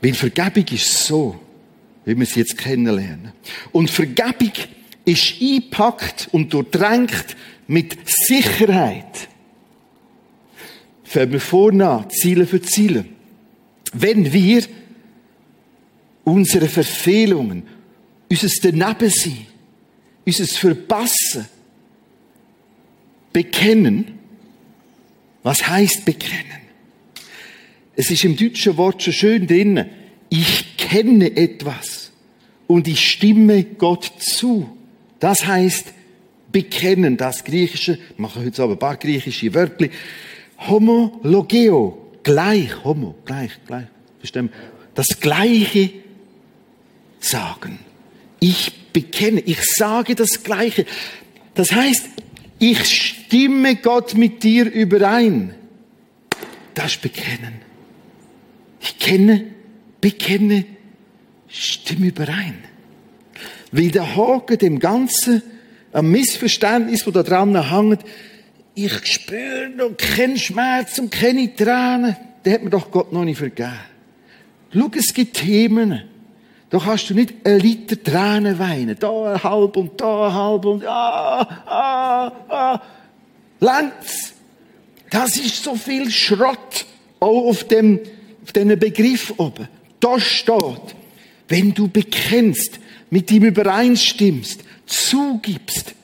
Weil 0.00 0.14
Vergebung 0.14 0.64
ist 0.72 1.04
so, 1.04 1.38
wie 2.06 2.18
wir 2.18 2.24
sie 2.24 2.40
jetzt 2.40 2.56
kennenlernen. 2.56 3.32
Und 3.72 3.90
Vergebung 3.90 4.52
ist 5.04 5.34
eingepackt 5.40 6.28
und 6.32 6.54
durchdrängt 6.54 7.36
mit 7.66 7.98
Sicherheit. 8.06 9.28
Fangen 11.04 11.32
wir 11.32 11.40
vorne 11.40 11.88
an, 11.88 12.10
Ziele 12.10 12.46
für 12.46 12.62
Ziele. 12.62 13.04
Wenn 13.92 14.32
wir 14.32 14.62
unsere 16.24 16.68
Verfehlungen, 16.68 17.62
unser 18.28 18.48
Danebensein, 18.62 19.46
unser 20.24 20.46
Verpassen 20.46 21.46
bekennen. 23.32 24.18
Was 25.42 25.66
heißt 25.68 26.04
bekennen? 26.04 26.62
Es 27.94 28.10
ist 28.10 28.24
im 28.24 28.36
deutschen 28.36 28.76
Wort 28.76 29.02
schon 29.02 29.12
schön 29.12 29.46
drin. 29.46 29.84
Ich 30.28 30.75
kenne 30.96 31.36
etwas 31.36 32.10
und 32.66 32.88
ich 32.88 33.10
stimme 33.10 33.64
Gott 33.64 34.10
zu. 34.18 34.66
Das 35.20 35.46
heißt 35.46 35.92
bekennen, 36.50 37.18
das 37.18 37.44
Griechische, 37.44 37.98
ich 38.12 38.18
mache 38.18 38.42
heute 38.42 38.62
aber 38.62 38.72
ein 38.72 38.78
paar 38.78 38.96
griechische 38.96 39.52
Wörter. 39.52 39.88
Homologeo, 40.56 42.12
gleich, 42.22 42.82
homo, 42.82 43.14
gleich, 43.26 43.50
gleich. 43.66 43.86
Das 44.94 45.20
Gleiche 45.20 45.90
sagen. 47.20 47.78
Ich 48.40 48.72
bekenne, 48.94 49.40
ich 49.40 49.60
sage 49.62 50.14
das 50.14 50.42
Gleiche. 50.42 50.86
Das 51.54 51.72
heißt, 51.72 52.06
ich 52.58 52.84
stimme 52.86 53.76
Gott 53.76 54.14
mit 54.14 54.42
dir 54.42 54.64
überein. 54.64 55.54
Das 56.72 56.96
Bekennen. 56.96 57.60
Ich 58.80 58.98
kenne, 58.98 59.44
bekenne, 60.00 60.64
stimme 61.48 62.06
überein. 62.06 62.64
Weil 63.72 63.90
der 63.90 64.16
Haken 64.16 64.58
dem 64.58 64.78
Ganzen, 64.78 65.42
ein 65.92 66.10
Missverständnis, 66.10 67.06
wo 67.06 67.10
da 67.10 67.22
dran 67.22 67.70
hängt, 67.70 68.00
ich 68.74 69.06
spüre 69.06 69.70
noch 69.70 69.96
keinen 69.96 70.38
Schmerz 70.38 70.98
und 70.98 71.10
keine 71.10 71.54
Tränen, 71.54 72.16
der 72.44 72.54
hat 72.54 72.62
mir 72.62 72.70
doch 72.70 72.90
Gott 72.90 73.12
noch 73.12 73.24
nicht 73.24 73.38
vergeben. 73.38 73.72
Schau, 74.72 74.90
es 74.94 75.14
gibt 75.14 75.38
Themen, 75.38 76.02
da 76.70 76.78
kannst 76.78 77.08
du 77.10 77.14
nicht 77.14 77.34
ein 77.44 77.60
Liter 77.60 78.02
Tränen 78.02 78.58
weinen. 78.58 78.96
Da 78.98 79.40
halb 79.42 79.76
und 79.76 80.00
da 80.00 80.32
halb 80.32 80.64
und 80.64 80.84
ah, 80.84 81.40
ah, 81.66 82.32
ah. 82.48 82.82
Längst. 83.60 84.34
Das 85.10 85.36
ist 85.36 85.62
so 85.62 85.76
viel 85.76 86.10
Schrott. 86.10 86.84
Auch 87.20 87.48
auf 87.48 87.64
dem, 87.64 88.00
auf 88.42 88.52
dem 88.52 88.78
Begriff 88.78 89.32
oben. 89.36 89.68
Da 90.00 90.20
steht, 90.20 90.94
wenn 91.48 91.74
du 91.74 91.88
bekennst, 91.88 92.80
mit 93.10 93.30
ihm 93.30 93.44
übereinstimmst, 93.44 94.64
zugibst. 94.86 95.94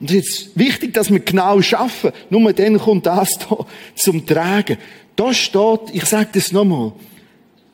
Und 0.00 0.10
jetzt 0.10 0.28
ist 0.28 0.58
wichtig, 0.58 0.94
dass 0.94 1.10
wir 1.10 1.20
genau 1.20 1.60
schaffen. 1.60 2.12
Nur 2.30 2.52
dann 2.52 2.78
kommt 2.78 3.06
das 3.06 3.30
da 3.38 3.66
zum 3.94 4.24
Tragen. 4.24 4.78
Da 5.16 5.34
steht, 5.34 5.80
ich 5.92 6.04
sage 6.04 6.30
das 6.32 6.52
nochmal, 6.52 6.92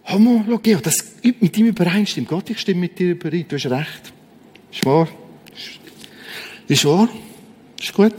Homologie, 0.06 0.76
das 0.82 0.96
mit 1.22 1.56
ihm 1.56 1.66
übereinstimmt. 1.66 2.28
Gott, 2.28 2.50
ich 2.50 2.60
stimme 2.60 2.80
mit 2.80 2.98
dir 2.98 3.12
überein. 3.12 3.46
Du 3.48 3.56
hast 3.56 3.66
recht. 3.66 4.12
Ist 4.70 4.84
wahr. 4.84 5.08
Ist 6.68 6.84
wahr. 6.84 7.08
Ist 7.80 7.94
gut. 7.94 8.14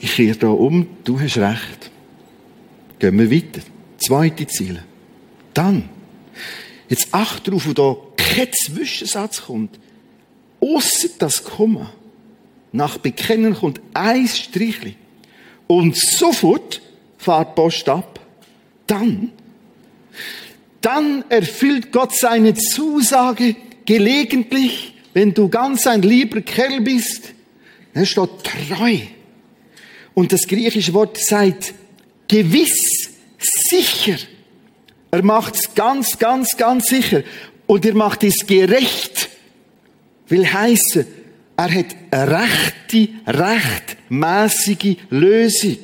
Ich 0.00 0.14
kehre 0.14 0.36
da 0.36 0.48
um. 0.48 0.86
Du 1.04 1.18
hast 1.18 1.38
recht. 1.38 1.90
Gehen 2.98 3.18
wir 3.18 3.30
weiter. 3.30 3.60
Zweite 3.98 4.46
Ziele. 4.46 4.82
Dann. 5.54 5.88
Jetzt 6.88 7.08
acht 7.12 7.46
darauf, 7.46 7.66
wo 7.66 7.72
da 7.72 7.96
kein 8.16 8.48
Zwischensatz 8.52 9.42
kommt. 9.42 9.78
Ausser 10.60 11.08
das 11.18 11.42
Komma. 11.44 11.92
nach 12.72 12.98
Bekennen 12.98 13.54
kommt 13.54 13.80
ein 13.94 14.26
Strichli 14.26 14.96
und 15.66 15.96
sofort 15.96 16.80
fährt 17.18 17.50
die 17.50 17.54
Post 17.54 17.88
ab, 17.88 18.20
dann, 18.86 19.30
dann 20.80 21.24
erfüllt 21.28 21.92
Gott 21.92 22.16
seine 22.16 22.54
Zusage 22.54 23.54
gelegentlich, 23.84 24.94
wenn 25.12 25.34
du 25.34 25.48
ganz 25.48 25.86
ein 25.86 26.02
lieber 26.02 26.40
Kerl 26.40 26.80
bist, 26.80 27.32
er 27.94 28.06
steht 28.06 28.30
treu. 28.42 28.98
Und 30.14 30.32
das 30.32 30.46
griechische 30.46 30.94
Wort 30.94 31.18
seid 31.18 31.74
gewiss, 32.28 33.10
sicher. 33.38 34.16
Er 35.12 35.22
macht 35.22 35.56
es 35.56 35.74
ganz, 35.74 36.18
ganz, 36.18 36.56
ganz 36.56 36.88
sicher. 36.88 37.22
Und 37.66 37.84
er 37.84 37.94
macht 37.94 38.24
es 38.24 38.46
gerecht. 38.46 39.28
Will 40.28 40.46
heißen, 40.46 41.06
er 41.56 41.74
hat 41.74 41.94
eine 42.10 42.40
rechte, 42.40 43.08
rechtmäßige 43.26 44.96
Lösung. 45.10 45.78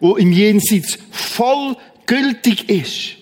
Wo 0.00 0.16
im 0.16 0.32
Jenseits 0.32 0.98
voll 1.12 1.76
gültig 2.04 2.68
ist. 2.68 3.16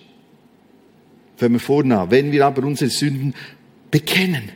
Wenn 1.37 1.53
wir 1.53 1.61
vornahmen, 1.61 2.11
wenn 2.11 2.33
wir 2.33 2.47
aber 2.47 2.67
unsere 2.67 2.91
Sünden 2.91 3.35
bekennen, 3.91 4.51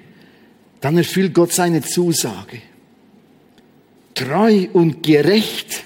dann 0.80 0.96
erfüllt 0.96 1.34
Gott 1.34 1.52
seine 1.52 1.82
Zusage. 1.82 2.62
Treu 4.14 4.68
und 4.72 5.02
gerecht, 5.02 5.84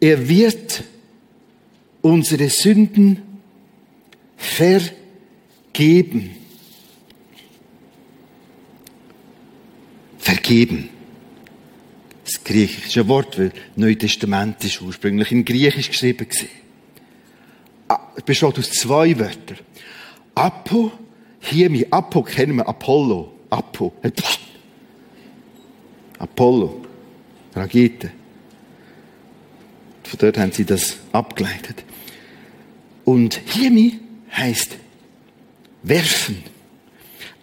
er 0.00 0.28
wird 0.28 0.82
unsere 2.04 2.50
Sünden 2.50 3.22
vergeben. 4.36 6.36
Vergeben. 10.18 10.90
Das 12.24 12.44
griechische 12.44 13.08
Wort, 13.08 13.38
weil 13.38 13.52
Neue 13.76 13.96
Testament 13.96 14.62
ist 14.64 14.82
ursprünglich 14.82 15.32
in 15.32 15.46
Griechisch 15.46 15.88
geschrieben 15.88 16.26
Es 16.30 16.44
ah, 17.88 18.00
besteht 18.24 18.58
aus 18.58 18.70
zwei 18.70 19.18
Wörtern. 19.18 19.58
Apo, 20.34 20.92
hier 21.40 21.70
mit 21.70 21.90
Apo 21.90 22.22
kennen 22.22 22.56
wir 22.56 22.68
Apollo. 22.68 23.32
Apo. 23.48 23.94
Apollo. 26.18 26.84
Rakete. 27.54 28.10
Von 30.02 30.18
dort 30.18 30.36
haben 30.36 30.52
sie 30.52 30.66
das 30.66 30.98
abgeleitet. 31.12 31.84
Und 33.04 33.40
Hiemi 33.46 34.00
heißt 34.34 34.76
werfen. 35.82 36.42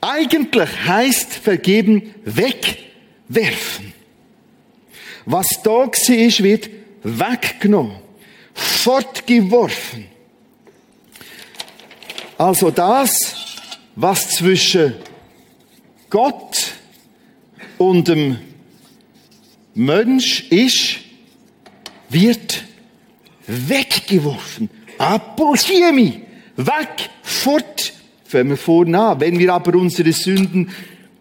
Eigentlich 0.01 0.70
heißt 0.88 1.34
vergeben 1.34 2.15
wegwerfen. 2.25 3.94
Was 5.25 5.48
da 5.63 5.72
war, 5.72 5.91
wird 5.91 6.70
weggenommen, 7.03 7.98
fortgeworfen. 8.53 10.08
Also 12.38 12.72
das, 12.72 13.20
was 13.96 14.30
zwischen 14.30 14.96
Gott 16.10 16.74
und 17.77 18.08
dem 18.08 18.39
Mensch 19.75 20.50
ist, 20.50 20.98
wird 22.10 22.63
weggeworfen. 23.46 24.70
Apochemi. 25.01 26.22
Weg, 26.58 27.10
fort, 27.24 27.93
wenn 28.29 28.50
wir 28.50 28.58
vornahm. 28.58 29.20
Wenn 29.20 29.39
wir 29.39 29.53
aber 29.53 29.75
unsere 29.75 30.13
Sünden 30.13 30.70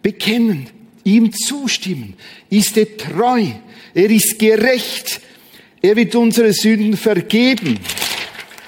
bekennen, 0.03 0.67
ihm 1.03 1.33
zustimmen, 1.33 2.13
ist 2.49 2.77
er 2.77 2.95
treu, 2.95 3.45
er 3.93 4.09
ist 4.09 4.37
gerecht, 4.37 5.19
er 5.81 5.95
wird 5.95 6.13
unsere 6.15 6.53
Sünden 6.53 6.95
vergeben. 6.95 7.79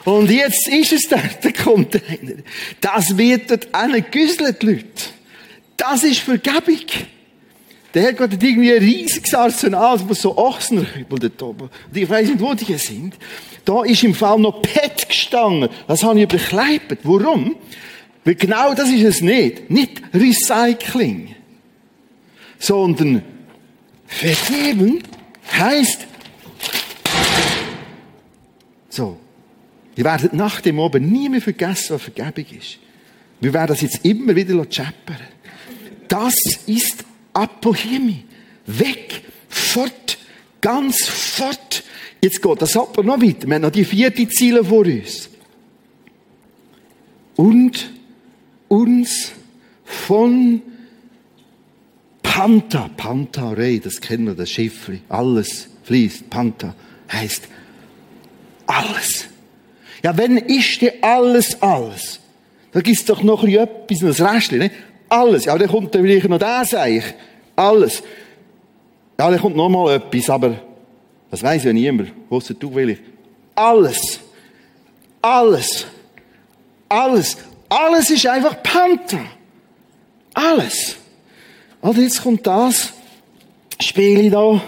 Und 0.05 0.31
jetzt 0.31 0.67
ist 0.67 0.91
es 0.91 1.07
da, 1.07 1.17
der 1.17 1.53
Container. 1.53 2.41
Das 2.81 3.15
wird 3.15 3.51
dort 3.51 3.73
angegüsselt, 3.73 4.63
Leute. 4.63 4.83
Das 5.77 6.03
ist 6.03 6.19
Vergebung. 6.19 6.85
Der 7.93 8.03
Herr 8.03 8.19
hat 8.19 8.43
irgendwie 8.43 8.73
ein 8.73 8.79
riesiges 8.79 9.33
Arsenal, 9.33 9.99
wo 10.07 10.13
so 10.13 10.35
Ochsenkübel 10.37 11.19
dort 11.19 11.41
oben. 11.43 11.63
Und 11.63 11.97
ich 11.97 12.09
weiss 12.09 12.27
nicht, 12.27 12.39
wo 12.39 12.53
die 12.53 12.73
sind. 12.77 13.15
Da 13.65 13.83
ist 13.83 14.03
im 14.03 14.15
Fall 14.15 14.39
noch 14.39 14.61
Pet 14.61 15.07
gestanden. 15.07 15.69
Das 15.87 16.03
habe 16.03 16.17
ich 16.17 16.23
überkleibt. 16.23 16.99
Warum? 17.03 17.55
Weil 18.25 18.35
genau 18.35 18.73
das 18.73 18.89
ist 18.89 19.03
es 19.03 19.21
nicht. 19.21 19.69
Nicht 19.69 20.01
Recycling. 20.13 21.35
Sondern 22.57 23.23
vergeben 24.07 25.03
heisst, 25.51 26.07
so. 28.89 29.17
Wir 29.95 30.05
werden 30.05 30.29
nach 30.33 30.61
dem 30.61 30.79
Oben 30.79 31.11
nie 31.11 31.29
mehr 31.29 31.41
vergessen, 31.41 31.95
was 31.95 32.01
Vergebung 32.01 32.45
ist. 32.57 32.79
Wir 33.39 33.53
werden 33.53 33.67
das 33.67 33.81
jetzt 33.81 34.03
immer 34.03 34.35
wieder 34.35 34.65
scheppern. 34.69 35.17
Das 36.07 36.33
ist 36.65 37.05
Apochimi. 37.33 38.23
Weg, 38.65 39.23
fort, 39.49 40.17
ganz 40.61 41.05
fort. 41.05 41.83
Jetzt 42.21 42.41
geht 42.41 42.61
das 42.61 42.77
aber 42.77 43.03
noch 43.03 43.21
weiter. 43.21 43.47
Wir 43.47 43.55
haben 43.55 43.63
noch 43.63 43.71
die 43.71 43.83
vierte 43.83 44.27
Ziele 44.29 44.63
vor 44.63 44.85
uns. 44.85 45.29
Und 47.35 47.91
uns 48.67 49.31
von 49.83 50.61
Panta, 52.21 52.89
Panta 52.95 53.51
Rei, 53.51 53.79
das 53.83 53.99
kennen 53.99 54.27
wir, 54.27 54.35
das 54.35 54.49
Schiffli, 54.49 55.01
alles 55.09 55.67
fließt, 55.83 56.29
Panta, 56.29 56.73
heißt 57.11 57.47
alles. 58.65 59.25
Ja, 60.03 60.17
wenn 60.17 60.37
ist 60.37 60.81
denn 60.81 60.93
alles 61.01 61.61
alles? 61.61 62.19
Da 62.71 62.81
gibt's 62.81 63.05
doch 63.05 63.21
noch 63.21 63.43
etwas, 63.43 64.01
ein 64.01 64.25
Restchen, 64.25 64.59
ne? 64.59 64.71
Alles. 65.13 65.45
Ja, 65.45 65.55
dann 65.55 65.69
kommt 65.69 65.93
dann 65.93 66.01
vielleicht 66.01 66.27
noch 66.27 66.39
das 66.39 66.73
eigentlich. 66.73 67.13
Alles. 67.55 68.01
Ja, 69.19 69.29
dann 69.29 69.39
kommt 69.39 69.55
noch 69.55 69.69
mal 69.69 69.93
etwas, 69.95 70.27
aber 70.27 70.55
das 71.29 71.43
weiß 71.43 71.65
ja 71.65 71.73
niemand. 71.73 72.11
Ausser 72.31 72.55
du, 72.55 72.73
will 72.73 72.89
ich. 72.89 72.99
Alles. 73.53 74.19
Alles. 75.21 75.85
Alles. 76.89 77.37
Alles 77.69 78.09
ist 78.09 78.25
einfach 78.25 78.63
Panther. 78.63 79.25
Alles. 80.33 80.95
Also 81.79 82.01
jetzt 82.01 82.23
kommt 82.23 82.47
das 82.47 82.93
Spiel 83.79 84.31
da. 84.31 84.61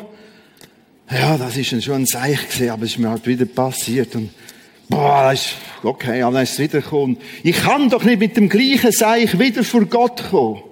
Ja, 1.09 1.37
das 1.39 1.57
ist 1.57 1.83
schon 1.83 1.95
ein 1.95 2.05
Zeichen 2.05 2.69
aber 2.69 2.83
es 2.83 2.91
ist 2.91 2.99
mir 2.99 3.09
halt 3.09 3.25
wieder 3.25 3.45
passiert 3.45 4.15
und 4.15 4.29
boah, 4.89 5.31
das 5.31 5.45
ist 5.45 5.55
okay, 5.83 6.21
aber 6.21 6.35
dann 6.35 6.43
ist 6.43 6.53
es 6.53 6.59
wiedergekommen. 6.59 7.17
Ich 7.43 7.57
kann 7.57 7.89
doch 7.89 8.03
nicht 8.03 8.19
mit 8.19 8.37
dem 8.37 8.49
gleichen 8.49 8.91
Seich 8.91 9.37
wieder 9.39 9.63
vor 9.63 9.85
Gott 9.85 10.29
kommen. 10.29 10.63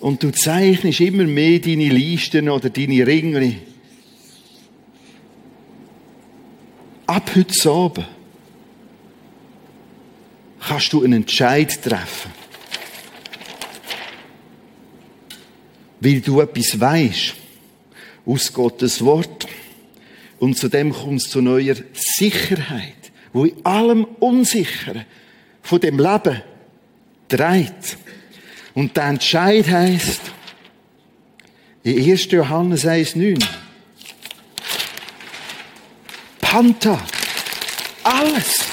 Und 0.00 0.22
du 0.22 0.30
zeichnest 0.30 1.00
immer 1.00 1.24
mehr 1.24 1.58
deine 1.58 1.88
Listen 1.88 2.48
oder 2.48 2.70
deine 2.70 3.06
Ringe. 3.06 3.56
Ab 7.06 7.30
heute 7.34 7.70
Abend 7.70 8.06
kannst 10.60 10.92
du 10.92 11.02
einen 11.02 11.22
Entscheid 11.22 11.82
treffen. 11.82 12.30
Weil 16.00 16.20
du 16.20 16.40
etwas 16.40 16.78
weißt 16.78 17.34
aus 18.26 18.52
Gottes 18.52 19.04
Wort. 19.04 19.46
Und 20.38 20.58
zu 20.58 20.68
dem 20.68 20.92
kommst 20.92 21.26
du 21.26 21.30
zu 21.30 21.40
neuer 21.40 21.76
Sicherheit 21.92 23.06
wo 23.36 23.44
in 23.44 23.66
allem 23.66 24.04
Unsicheren 24.18 25.04
von 25.60 25.78
dem 25.78 25.98
Leben 25.98 26.42
dreht. 27.28 27.98
Und 28.72 28.96
der 28.96 29.04
Entscheid 29.04 29.68
heißt, 29.68 30.22
in 31.82 32.12
1. 32.12 32.30
Johannes 32.30 32.86
1,9, 32.86 33.44
Panta, 36.40 36.98
alles, 38.02 38.64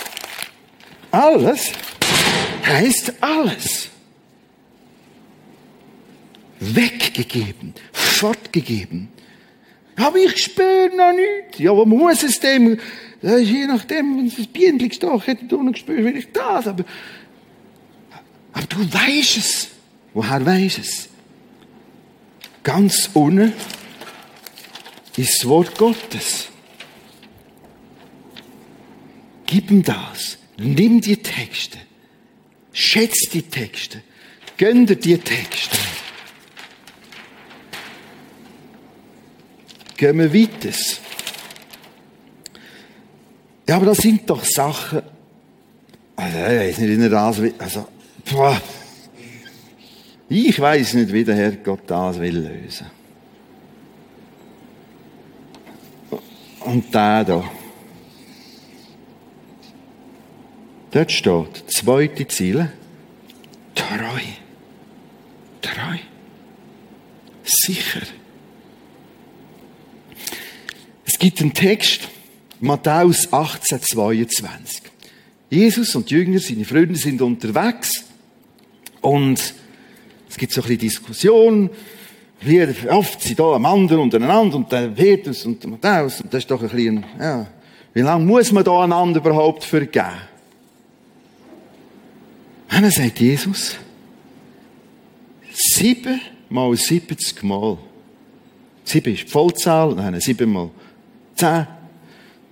alles 1.11 1.71
heißt 2.65 3.13
alles. 3.19 3.89
Weggegeben, 6.61 7.73
fortgegeben. 7.91 9.09
Aber 9.95 10.17
ich 10.17 10.37
spüre 10.37 10.89
noch 10.95 11.13
nichts. 11.13 11.59
Ja, 11.59 11.75
wo 11.75 11.85
muss 11.85 12.23
es 12.23 12.39
dem 12.39 12.79
das 13.23 13.39
ist 13.39 13.51
je 13.51 13.65
nachdem, 13.67 14.17
wenn 14.17 14.27
es 14.27 14.37
ein 14.37 14.47
Bienen 14.47 14.77
gestochen 14.89 15.21
hätte, 15.21 15.45
du 15.45 15.71
gespürt, 15.71 16.03
will 16.03 16.17
ich 16.17 16.29
das, 16.33 16.67
aber, 16.67 16.83
aber 18.51 18.65
du 18.67 18.93
weißt 18.93 19.37
es. 19.37 19.69
Woher 20.13 20.45
weißt 20.45 20.79
es? 20.79 21.07
Ganz 22.63 23.09
unten 23.13 23.53
ist 25.15 25.39
das 25.39 25.47
Wort 25.47 25.77
Gottes. 25.77 26.49
Gib 29.45 29.71
ihm 29.71 29.83
das. 29.83 30.37
Nimm 30.57 30.99
die 30.99 31.17
Texte. 31.17 31.77
Schätz 32.73 33.29
die 33.31 33.43
Texte. 33.43 34.01
Gönn 34.57 34.85
dir 34.85 34.97
die 34.97 35.17
Texte. 35.17 35.77
Gehen 40.03 40.17
wir 40.17 40.33
weiter. 40.33 40.75
Ja, 43.65 43.77
aber 43.77 43.85
das 43.85 43.99
sind 43.99 44.29
doch 44.29 44.43
Sachen, 44.43 45.01
also, 46.17 46.37
ich 46.37 46.45
weiß 46.57 46.77
nicht, 46.79 46.97
wie 46.97 47.03
er 47.03 47.09
das 47.09 47.41
will, 47.41 47.53
also, 47.57 47.87
boah. 48.29 48.61
Ich 50.27 50.59
weiß 50.59 50.95
nicht, 50.95 51.13
wie 51.13 51.23
der 51.23 51.35
Herr 51.35 51.51
Gott 51.53 51.81
das 51.87 52.19
will 52.19 52.37
lösen. 52.37 52.87
Und 56.65 56.93
der 56.93 57.23
da. 57.23 57.51
Dort 60.91 61.11
steht, 61.11 61.71
zweite 61.71 62.27
Ziele, 62.27 62.73
treu. 63.73 64.19
Treu. 65.61 65.97
Sicher. 67.43 68.01
Es 71.05 71.12
gibt 71.23 71.39
einen 71.39 71.53
Text, 71.53 72.09
Matthäus 72.59 73.31
18, 73.31 73.81
22. 73.81 74.81
Jesus 75.49 75.95
und 75.95 76.09
die 76.09 76.15
Jünger, 76.15 76.37
seine 76.39 76.65
Freunde 76.65 76.97
sind 76.97 77.21
unterwegs 77.21 78.03
und 78.99 79.39
es 80.29 80.35
gibt 80.35 80.51
so 80.51 80.59
ein 80.59 80.67
bisschen 80.67 80.79
Diskussion, 80.79 81.69
wie 82.41 82.67
oft 82.89 83.21
sie 83.21 83.35
da 83.35 83.53
am 83.53 83.65
anderen 83.65 84.01
untereinander 84.01 84.57
und 84.57 84.69
der 84.69 84.89
Petrus 84.89 85.45
und 85.45 85.63
der 85.63 85.69
Matthäus 85.69 86.19
und 86.19 86.33
das 86.33 86.43
ist 86.43 86.51
doch 86.51 86.61
ein 86.61 86.67
bisschen, 86.67 87.05
ja, 87.17 87.47
wie 87.93 88.01
lange 88.01 88.25
muss 88.25 88.51
man 88.51 88.65
da 88.65 88.83
einander 88.83 89.21
überhaupt 89.21 89.63
vergeben? 89.63 90.07
Und 92.69 92.81
dann 92.81 92.91
sagt 92.91 93.21
Jesus, 93.21 93.77
sieben 95.53 96.19
mal 96.49 96.75
siebzig 96.75 97.43
Mal. 97.43 97.77
Sieben 98.83 99.13
ist 99.13 99.23
die 99.23 99.29
Vollzahl, 99.29 99.95
dann 99.95 100.19
sieben 100.19 100.51
mal 100.51 100.69
zehn. 101.35 101.67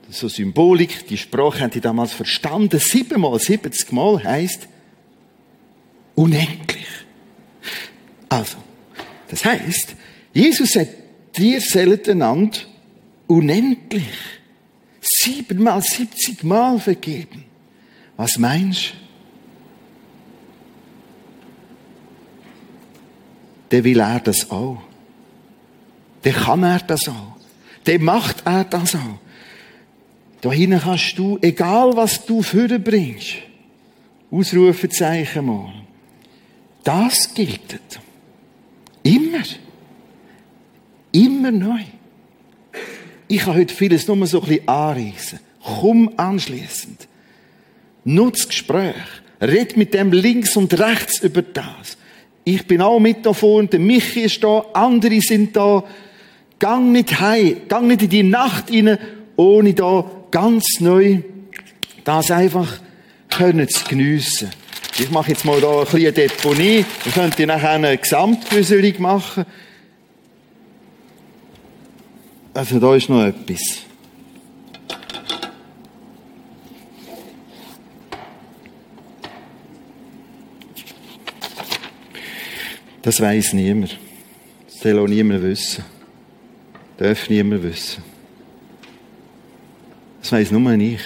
So 0.10 0.28
Symbolik, 0.28 1.08
die 1.08 1.18
Sprache 1.18 1.62
haben 1.62 1.72
die 1.72 1.80
damals 1.80 2.12
verstanden. 2.12 2.80
Sieben 2.80 3.22
mal 3.22 3.40
siebzig 3.40 3.92
Mal 3.92 4.22
heisst 4.24 4.68
unendlich. 6.16 6.88
Also, 8.28 8.58
das 9.30 9.46
heisst, 9.46 9.96
Jesus 10.34 10.74
sagt, 10.74 10.92
dir 11.38 11.62
sollen 11.62 12.02
einander 12.08 12.58
unendlich 13.28 14.08
siebenmal 15.00 15.82
siebzig 15.82 16.44
Mal 16.44 16.80
vergeben. 16.80 17.46
Was 18.18 18.38
meinst 18.38 18.90
du? 18.90 19.02
dann 23.72 23.84
will 23.86 24.00
er 24.00 24.20
das 24.20 24.52
auch. 24.52 24.82
Dann 26.24 26.34
kann 26.34 26.64
er 26.64 26.80
das 26.80 27.08
auch. 27.08 27.31
Dann 27.86 28.04
macht 28.04 28.46
er 28.46 28.64
das 28.64 28.96
auch. 28.96 29.20
Da 30.42 30.52
hinten 30.52 30.80
kannst 30.80 31.18
du, 31.18 31.38
egal 31.42 31.96
was 31.96 32.26
du 32.26 32.42
bringst, 32.42 33.34
Ausrufezeichen 34.32 35.46
mal. 35.46 35.74
Das 36.84 37.34
gilt. 37.34 37.80
Immer. 39.04 39.44
Immer 41.12 41.52
neu. 41.52 41.82
Ich 43.28 43.40
kann 43.40 43.56
heute 43.56 43.74
vieles 43.74 44.08
nur 44.08 44.26
so 44.26 44.42
ein 44.42 44.48
bisschen 44.48 44.68
anreissen. 44.68 45.40
Komm 45.64 46.12
anschließend. 46.18 47.08
Nutz 48.04 48.48
Gespräch. 48.48 48.96
Red 49.42 49.78
mit 49.78 49.94
dem 49.94 50.12
links 50.12 50.56
und 50.56 50.78
rechts 50.80 51.20
über 51.20 51.42
das. 51.42 51.98
Ich 52.44 52.66
bin 52.66 52.82
auch 52.82 53.00
mit 53.00 53.26
da 53.26 53.34
vorne, 53.34 53.68
der 53.68 53.80
Michi 53.80 54.22
ist 54.22 54.44
da, 54.44 54.66
andere 54.74 55.20
sind 55.22 55.56
da. 55.56 55.84
Gang 56.62 56.92
nicht 56.92 57.20
heim, 57.20 57.58
gang 57.68 57.88
nicht 57.88 58.04
in 58.04 58.10
die 58.10 58.22
Nacht 58.22 58.72
rein, 58.72 59.00
ohne 59.36 59.74
da 59.74 60.06
ganz 60.30 60.80
neu 60.80 61.24
das 62.04 62.30
einfach 62.30 62.80
können 63.30 63.68
zu 63.68 63.84
geniessen. 63.86 64.52
Ich 65.00 65.10
mache 65.10 65.32
jetzt 65.32 65.44
mal 65.44 65.60
da 65.60 65.80
ein 65.80 65.86
bisschen 65.86 66.14
Deponie. 66.14 66.86
Wir 67.04 67.12
könnten 67.14 67.48
nachher 67.48 67.72
eine 67.72 67.98
Gesamtbüselung 67.98 69.02
machen. 69.02 69.46
Also 72.54 72.80
da 72.80 72.96
ist 72.96 73.10
noch 73.10 73.24
etwas. 73.24 73.62
Das 83.02 83.20
weiß 83.20 83.54
niemand. 83.54 83.98
Das 84.68 84.82
soll 84.82 85.00
auch 85.00 85.08
niemand 85.08 85.42
wissen. 85.42 85.84
Darf 87.02 87.32
niemand 87.32 87.64
wissen. 87.64 88.04
Das 90.22 90.32
weiß 90.32 90.52
nur 90.52 90.72
ich. 90.74 91.02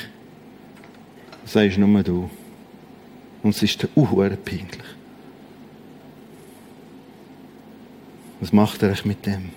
Das 1.43 1.55
weisst 1.55 1.77
nur 1.77 2.03
du. 2.03 2.29
Und 3.41 3.55
es 3.55 3.63
ist 3.63 3.81
der 3.81 3.89
Uhuere 3.95 4.35
peinlich. 4.35 4.83
Was 8.41 8.51
macht 8.51 8.83
er 8.83 8.91
euch 8.91 9.05
mit 9.05 9.25
dem? 9.25 9.51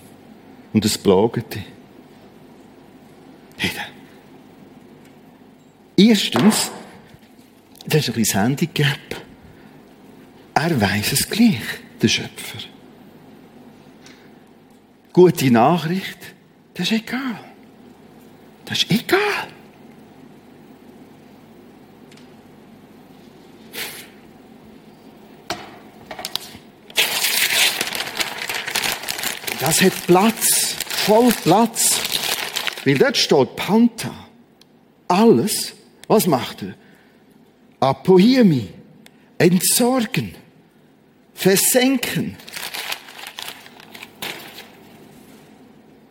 Und 0.72 0.84
es 0.84 0.96
plagt 0.96 1.56
dich. 1.56 1.64
Hey, 3.56 3.70
Erstens, 5.96 6.70
das 7.84 8.02
ist 8.02 8.10
ein 8.10 8.14
bisschen 8.14 8.42
Handicap. 8.42 9.00
Er 10.54 10.80
weiß 10.80 11.14
es 11.14 11.28
gleich 11.28 11.58
der 12.00 12.06
Schöpfer. 12.06 12.77
Gute 15.18 15.50
Nachricht, 15.50 16.16
das 16.74 16.92
ist 16.92 16.92
egal. 16.92 17.40
Das 18.64 18.78
ist 18.78 18.88
egal. 18.88 19.48
Das 29.58 29.82
hat 29.82 30.06
Platz, 30.06 30.76
voll 30.86 31.32
Platz. 31.42 32.00
Weil 32.84 32.98
dort 32.98 33.16
steht 33.16 33.56
Panta. 33.56 34.14
Alles, 35.08 35.74
was 36.06 36.28
macht 36.28 36.62
er? 36.62 36.74
Apohiemi. 37.80 38.68
Entsorgen 39.36 40.36
versenken. 41.34 42.36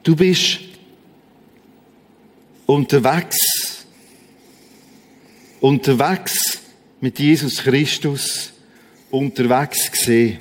Du 0.08 0.16
bist 0.16 0.60
unterwegs, 2.66 3.86
unterwegs 5.60 6.62
mit 7.02 7.20
Jesus 7.20 7.58
Christus, 7.58 8.54
unterwegs 9.12 9.92
gesehen. 9.92 10.38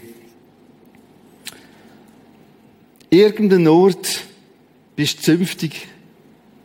Irgendein 3.11 3.67
Ort 3.67 4.23
bist 4.95 5.25
zünftig 5.25 5.89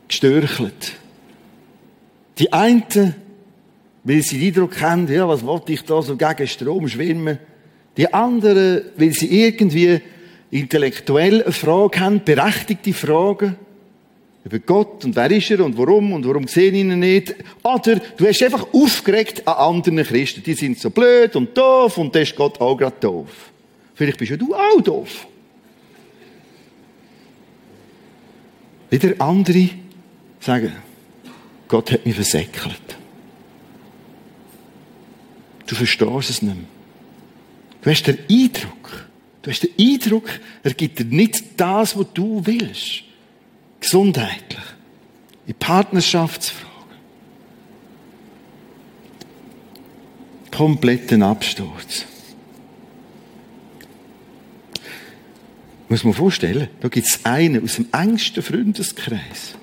gestörchelt. 0.08 0.92
Die 2.38 2.54
einen, 2.54 3.16
weil 4.04 4.22
sie 4.22 4.38
den 4.38 4.48
Eindruck 4.50 4.80
haben, 4.80 5.12
ja, 5.12 5.28
was 5.28 5.44
wollte 5.44 5.74
ich 5.74 5.82
da 5.82 6.04
so 6.04 6.16
gegen 6.16 6.48
Strom 6.48 6.88
schwimmen? 6.88 7.40
Die 7.98 8.14
anderen, 8.14 8.92
weil 8.96 9.12
sie 9.14 9.42
irgendwie 9.42 10.02
intellektuell 10.52 11.44
eine 11.44 11.52
Frage 11.52 12.00
haben, 12.00 12.24
berechtigte 12.24 12.94
Fragen 12.94 13.56
über 14.44 14.60
Gott 14.60 15.06
und 15.06 15.16
wer 15.16 15.30
ist 15.32 15.52
er 15.52 15.64
und 15.64 15.78
warum 15.78 16.14
und 16.14 16.28
warum 16.28 16.48
sehen 16.48 16.76
ihn 16.76 17.00
nicht. 17.00 17.36
Oder 17.64 17.96
du 17.96 18.28
hast 18.28 18.42
einfach 18.42 18.68
aufgeregt 18.74 19.48
an 19.48 19.76
anderen 19.76 20.04
Christen. 20.04 20.44
Die 20.44 20.54
sind 20.54 20.80
so 20.80 20.90
blöd 20.90 21.36
und 21.36 21.56
doof 21.56 21.98
und 21.98 22.14
dann 22.14 22.24
ist 22.24 22.36
Gott 22.36 22.60
auch 22.60 22.76
gerade 22.76 22.96
doof. 23.00 23.52
Vielleicht 23.94 24.18
bist 24.18 24.32
ja 24.32 24.38
du 24.38 24.54
auch 24.54 24.82
doof. 24.82 25.28
Wieder 28.90 29.14
andere 29.20 29.70
sagen, 30.40 30.74
Gott 31.68 31.92
hat 31.92 32.06
mich 32.06 32.16
versäckelt. 32.16 32.98
Du 35.68 35.76
verstehst 35.76 36.30
es 36.30 36.42
nicht 36.42 36.56
mehr. 36.56 36.66
Du 37.82 37.90
hast 37.90 38.04
den 38.04 38.18
Eindruck, 38.30 39.08
du 39.42 39.52
hast 39.52 39.62
den 39.62 39.72
Eindruck, 39.80 40.30
er 40.64 40.74
gibt 40.74 41.00
dir 41.00 41.06
nicht 41.06 41.44
das, 41.58 41.98
was 41.98 42.08
du 42.14 42.46
willst. 42.46 43.04
Gesundheitlich. 43.80 44.64
In 45.48 45.56
Partnerschaftsfragen. 45.56 46.70
Kompletten 50.52 51.24
Absturz. 51.24 52.06
Muss 55.90 56.04
man 56.04 56.14
vorstellen, 56.14 56.70
da 56.80 56.88
gibt 56.88 57.08
es 57.08 57.26
einen 57.26 57.64
aus 57.64 57.76
dem 57.76 57.88
engsten 57.92 58.44
Freundeskreis 58.44 59.56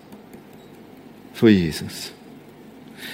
von 1.33 1.49
Jesus. 1.49 2.12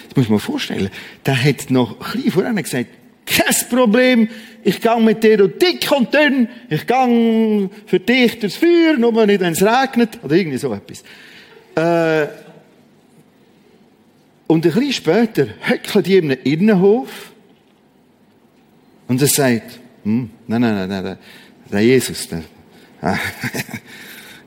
Das 0.09 0.17
muss 0.17 0.29
man 0.29 0.41
vorstellen. 0.41 0.91
Der 1.25 1.41
hat 1.41 1.71
noch 1.71 2.01
ein 2.01 2.13
bisschen 2.13 2.33
vorher 2.33 2.55
gesagt, 2.55 2.91
Kein 3.35 3.69
Problem. 3.69 4.29
Ich 4.63 4.81
gang 4.81 5.05
mit 5.05 5.23
dir 5.23 5.45
und 5.45 5.61
dick 5.61 5.91
und 5.91 6.15
dünn. 6.15 6.49
Ich 6.71 6.87
gang 6.87 7.71
für 7.87 8.01
dich 8.01 8.39
durchs 8.39 8.57
Feuer, 8.57 8.97
nur 8.97 9.27
nicht, 9.27 9.41
wenn 9.41 9.53
es 9.53 9.63
regnet. 9.63 10.19
Oder 10.23 10.37
irgendwie 10.37 10.59
so 10.59 10.73
etwas. 10.73 11.03
Äh, 11.75 12.29
und 14.47 14.65
ein 14.65 14.73
bisschen 14.73 14.93
später 14.93 15.49
höckelt 15.61 16.07
die 16.07 16.17
in 16.17 16.31
einem 16.31 16.41
Innenhof. 16.45 17.33
Und 19.09 19.21
er 19.21 19.29
sagt, 19.29 19.81
hm, 20.05 20.31
nein, 20.47 20.61
nein, 20.61 20.89
nein, 20.89 21.05
nein, 21.05 21.19
der 21.71 21.81
Jesus, 21.81 22.29
der, 22.29 22.43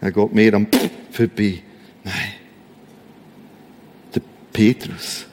er 0.02 0.12
geht 0.12 0.34
mir 0.34 0.54
am 0.54 0.68
vorbei. 1.12 1.62
Nein. 2.04 2.14
Der 4.16 4.22
Petrus. 4.52 5.26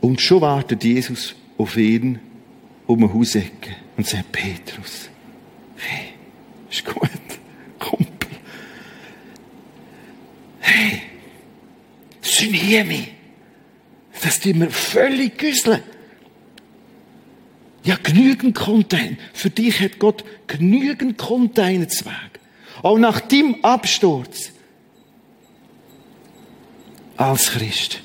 Und 0.00 0.20
schon 0.20 0.40
wartet 0.40 0.84
Jesus 0.84 1.34
auf 1.58 1.76
ihn 1.76 2.18
um 2.86 3.04
eine 3.04 3.12
Hausecke 3.12 3.76
und 3.96 4.06
sagt, 4.06 4.32
Petrus, 4.32 5.08
hey, 5.76 6.14
ist 6.70 6.84
gut, 6.84 7.10
Kumpel. 7.78 8.30
Hey, 10.60 11.02
sühne 12.22 12.84
mich. 12.84 13.12
Das 14.22 14.40
tut 14.40 14.56
mir 14.56 14.70
völlig 14.70 15.38
güsseln. 15.38 15.82
Ja, 17.82 17.96
genügend 18.02 18.54
Content. 18.54 19.18
Für 19.32 19.48
dich 19.48 19.80
hat 19.80 19.98
Gott 19.98 20.24
genügend 20.46 21.16
Containerzweig. 21.16 22.40
Auch 22.82 22.98
nach 22.98 23.20
dem 23.20 23.64
Absturz. 23.64 24.52
Als 27.16 27.50
Christ. 27.52 28.02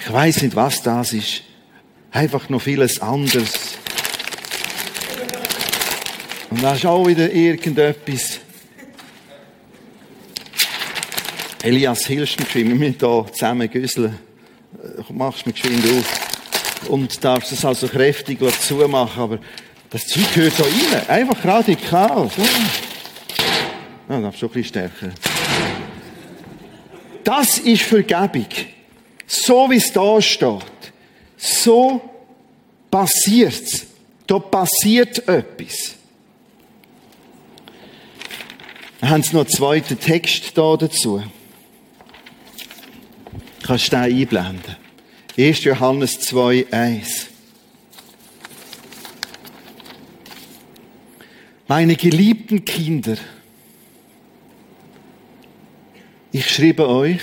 Ich 0.00 0.12
weiß 0.12 0.42
nicht, 0.42 0.56
was 0.56 0.82
das 0.82 1.12
ist. 1.12 1.42
Einfach 2.10 2.48
noch 2.48 2.62
vieles 2.62 3.00
anderes. 3.00 3.78
Und 6.50 6.62
da 6.62 6.74
ist 6.74 6.86
auch 6.86 7.06
wieder 7.06 7.30
irgendetwas. 7.30 8.40
Elias, 11.62 12.06
hilfst 12.06 12.40
mir, 12.40 12.66
wir 12.66 12.74
müssen 12.74 12.96
hier 12.98 13.26
zusammen 13.32 13.70
güsseln. 13.70 14.18
Äh, 14.82 15.12
machst 15.12 15.46
mir 15.46 15.52
geschwind 15.52 15.84
auf. 15.84 16.88
Und 16.88 17.22
darfst 17.22 17.52
es 17.52 17.64
also 17.64 17.86
kräftig 17.86 18.38
zumachen, 18.62 19.22
aber 19.22 19.38
das 19.90 20.06
Zeug 20.06 20.32
gehört 20.34 20.54
so 20.54 20.62
rein. 20.62 21.08
Einfach 21.08 21.44
radikal. 21.44 22.30
So. 22.34 22.42
Ja, 24.08 24.20
darfst 24.20 24.40
schon 24.40 24.48
ein 24.48 24.52
bisschen 24.52 24.64
stärker. 24.64 25.12
Das 27.22 27.58
ist 27.58 27.82
Vergebung. 27.82 28.46
So 29.32 29.70
wie 29.70 29.76
es 29.76 29.92
da 29.92 30.20
steht. 30.20 30.92
So 31.36 32.00
passiert's. 32.90 33.86
Da 34.26 34.40
passiert 34.40 35.28
etwas. 35.28 35.94
Wir 38.98 39.08
haben 39.08 39.20
noch 39.32 39.40
einen 39.42 39.48
zweiten 39.48 40.00
Text 40.00 40.58
da 40.58 40.76
dazu. 40.76 41.22
Kannst 43.62 43.92
du 43.92 43.96
den 43.96 44.18
einblenden? 44.18 44.76
1. 45.38 45.62
Johannes 45.62 46.18
2, 46.18 46.66
1. 46.72 47.26
Meine 51.68 51.94
geliebten 51.94 52.64
Kinder, 52.64 53.16
ich 56.32 56.50
schreibe 56.50 56.88
euch, 56.88 57.20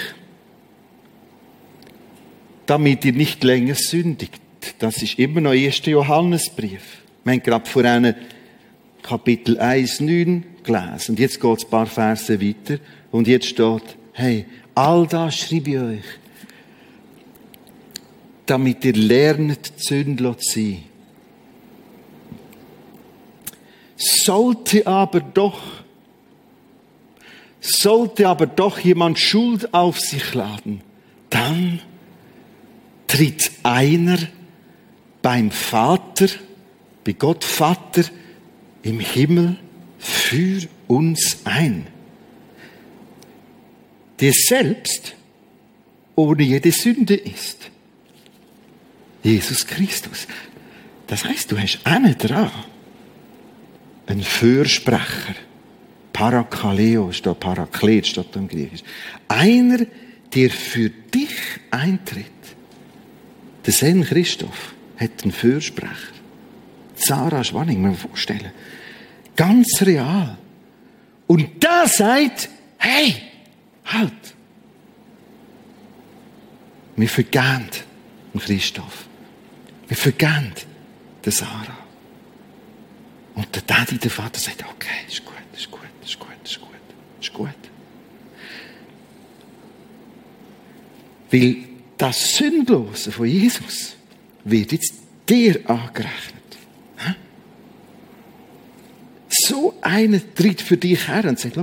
damit 2.68 3.06
ihr 3.06 3.14
nicht 3.14 3.44
länger 3.44 3.76
sündigt. 3.76 4.40
Das 4.80 5.02
ist 5.02 5.18
immer 5.18 5.42
noch 5.42 5.52
1. 5.52 5.86
Johannesbrief. 5.86 7.02
Wir 7.24 7.34
haben 7.34 7.44
gerade 7.44 7.70
vor 7.70 7.84
einem 7.84 8.14
Kapitel 9.02 9.58
1, 9.58 10.02
9 10.02 10.44
gelesen. 10.64 11.12
Und 11.12 11.20
jetzt 11.20 11.42
geht 11.42 11.58
es 11.58 11.64
ein 11.64 11.70
paar 11.70 11.86
Verse 11.88 12.42
weiter. 12.42 12.80
Und 13.12 13.28
jetzt 13.28 13.48
steht, 13.48 13.84
hey, 14.14 14.46
all 14.76 15.08
das 15.08 15.38
schreibe 15.38 15.70
ich 15.72 15.78
euch, 15.80 16.06
damit 18.46 18.84
ihr 18.86 18.94
lernt, 18.94 19.72
sündlos 19.78 20.38
zu 20.40 20.60
sein. 20.60 20.84
Sollte 23.96 24.86
aber 24.86 25.22
doch, 25.22 25.60
sollte 27.60 28.28
aber 28.28 28.46
doch 28.46 28.80
jemand 28.80 29.18
Schuld 29.18 29.74
auf 29.74 30.00
sich 30.00 30.34
laden, 30.34 30.82
dann 31.30 31.80
tritt 33.08 33.52
einer 33.64 34.18
beim 35.22 35.52
Vater, 35.52 36.28
bei 37.04 37.14
Gott 37.14 37.44
Vater 37.44 38.04
im 38.84 39.00
Himmel 39.00 39.58
für 39.98 40.62
uns 40.88 41.40
ein. 41.46 41.88
Der 44.20 44.32
selbst 44.34 45.16
ohne 46.16 46.44
jede 46.44 46.72
Sünde 46.72 47.16
ist. 47.16 47.70
Jesus 49.24 49.66
Christus. 49.66 50.28
Das 51.06 51.24
heißt, 51.24 51.52
du 51.52 51.58
hast 51.58 51.80
einen 51.86 52.18
dran. 52.18 52.52
Ein 54.08 54.22
Fürsprecher. 54.22 55.36
Parakaleo 56.14 57.12
steht, 57.12 57.40
Paraklet 57.40 58.08
steht 58.08 58.36
im 58.36 58.48
Griechisch. 58.48 58.84
Einer, 59.28 59.86
der 60.34 60.50
für 60.50 60.90
dich 60.90 61.36
eintritt. 61.70 62.26
Der 63.68 63.74
Sen 63.74 64.06
Christoph 64.06 64.74
hat 64.98 65.24
einen 65.24 65.34
Fürsprecher. 65.34 66.14
Sarah 66.96 67.44
Schwanning, 67.44 67.82
man 67.82 67.98
vorstellen. 67.98 68.52
Ganz 69.36 69.82
real. 69.82 70.38
Und 71.28 71.62
da 71.62 71.86
sagt, 71.86 72.48
hey, 72.78 73.22
halt. 73.86 74.14
Wir 76.96 77.10
vergehen 77.10 77.70
Christoph. 78.40 79.06
Wir 79.90 79.98
vergeben 79.98 80.54
der 81.26 81.32
Sarah. 81.34 81.78
Und 83.36 83.54
der 83.54 83.64
Daddy, 83.64 83.98
der 83.98 84.10
Vater, 84.10 84.40
sagt, 84.40 84.64
okay, 84.64 85.06
ist 85.10 85.26
gut, 85.26 85.34
ist 85.54 85.70
gut, 85.70 85.82
ist 86.04 86.18
gut, 86.18 86.30
ist 86.46 86.62
gut, 86.62 86.70
ist 87.20 87.34
gut. 87.34 87.50
Weil 91.30 91.67
das 91.98 92.38
Sündlose 92.38 93.12
von 93.12 93.28
Jesus 93.28 93.96
wird 94.44 94.72
jetzt 94.72 94.94
dir 95.28 95.60
angerechnet. 95.70 96.34
So 99.30 99.74
einer 99.82 100.20
tritt 100.36 100.62
für 100.62 100.78
dich 100.78 101.08
her 101.08 101.26
und 101.26 101.40
sagt, 101.40 101.60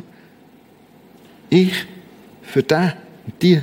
ich 1.51 1.73
für 2.43 2.63
den 2.63 2.93
und 3.27 3.43
die. 3.43 3.63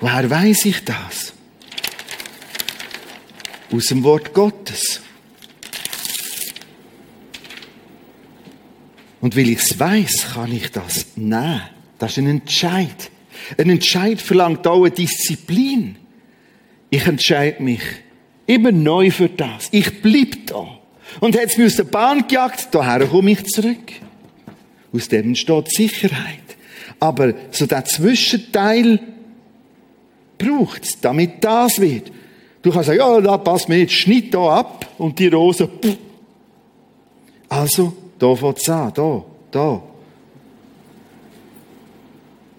Woher 0.00 0.28
weiß 0.28 0.64
ich 0.66 0.84
das? 0.84 1.34
aus 3.74 3.86
dem 3.86 4.02
Wort 4.04 4.32
Gottes. 4.32 5.00
Und 9.20 9.36
weil 9.36 9.48
ich 9.48 9.58
es 9.58 9.78
weiß, 9.78 10.32
kann 10.34 10.52
ich 10.52 10.70
das 10.70 11.06
nehmen. 11.16 11.62
Das 11.98 12.12
ist 12.12 12.18
ein 12.18 12.28
Entscheid. 12.28 13.10
Ein 13.58 13.70
Entscheid 13.70 14.20
verlangt 14.20 14.66
auch 14.66 14.82
eine 14.82 14.90
Disziplin. 14.90 15.96
Ich 16.90 17.06
entscheide 17.06 17.62
mich 17.62 17.80
immer 18.46 18.72
neu 18.72 19.10
für 19.10 19.28
das. 19.28 19.68
Ich 19.70 20.02
bleib 20.02 20.46
da. 20.46 20.78
Und 21.20 21.34
jetzt 21.34 21.58
mir 21.58 21.66
aus 21.66 21.76
der 21.76 21.84
Bahn 21.84 22.26
gejagt, 22.26 22.68
daher 22.72 23.06
komme 23.06 23.32
ich 23.32 23.44
zurück. 23.44 23.92
Aus 24.92 25.08
dem 25.08 25.28
entsteht 25.28 25.70
Sicherheit. 25.70 26.40
Aber 27.00 27.34
so 27.50 27.66
der 27.66 27.84
Zwischenteil 27.84 29.00
braucht 30.38 30.84
es, 30.84 31.00
damit 31.00 31.42
das 31.42 31.80
wird. 31.80 32.10
Du 32.62 32.70
kannst 32.70 32.86
sagen, 32.86 32.98
ja, 32.98 33.20
da 33.20 33.38
passt 33.38 33.68
mir 33.68 33.78
jetzt, 33.78 33.92
schnitt 33.92 34.32
da 34.32 34.58
ab 34.58 34.88
und 34.98 35.18
die 35.18 35.28
Rose, 35.28 35.68
pff. 35.68 35.96
Also, 37.48 37.92
da 38.18 38.34
fängt's 38.34 38.68
an, 38.68 38.92
da, 38.94 39.24
da. 39.50 39.82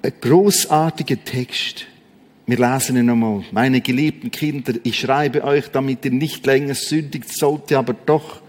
Ein 0.05 0.13
großartiger 0.21 1.23
Text. 1.25 1.87
Wir 2.45 2.59
lesen 2.59 2.95
ihn 2.95 3.07
nochmal. 3.07 3.43
Meine 3.51 3.81
geliebten 3.81 4.29
Kinder, 4.29 4.73
ich 4.83 4.99
schreibe 4.99 5.43
euch, 5.43 5.69
damit 5.69 6.05
ihr 6.05 6.11
nicht 6.11 6.45
länger 6.45 6.75
sündigt, 6.75 7.35
sollte 7.35 7.75
aber 7.75 7.95
doch 7.95 8.39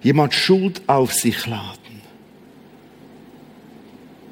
jemand 0.00 0.32
Schuld 0.32 0.80
auf 0.86 1.12
sich 1.12 1.46
laden. 1.46 2.00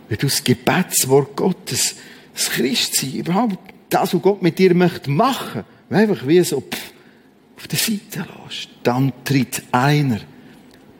Wenn 0.08 0.16
du 0.16 0.26
das 0.26 0.42
Gebetswort 0.42 1.36
Gottes, 1.36 1.96
das 2.32 2.48
Christsein, 2.48 3.12
überhaupt 3.12 3.58
das, 3.90 4.14
was 4.14 4.22
Gott 4.22 4.40
mit 4.40 4.58
dir 4.58 4.72
möchte 4.72 5.10
machen, 5.10 5.64
einfach 5.90 6.26
wie 6.26 6.42
so 6.42 6.62
pff, 6.62 6.92
auf 7.58 7.68
der 7.68 7.78
Seite 7.78 8.26
lässt, 8.46 8.70
dann 8.84 9.12
tritt 9.22 9.64
einer 9.70 10.20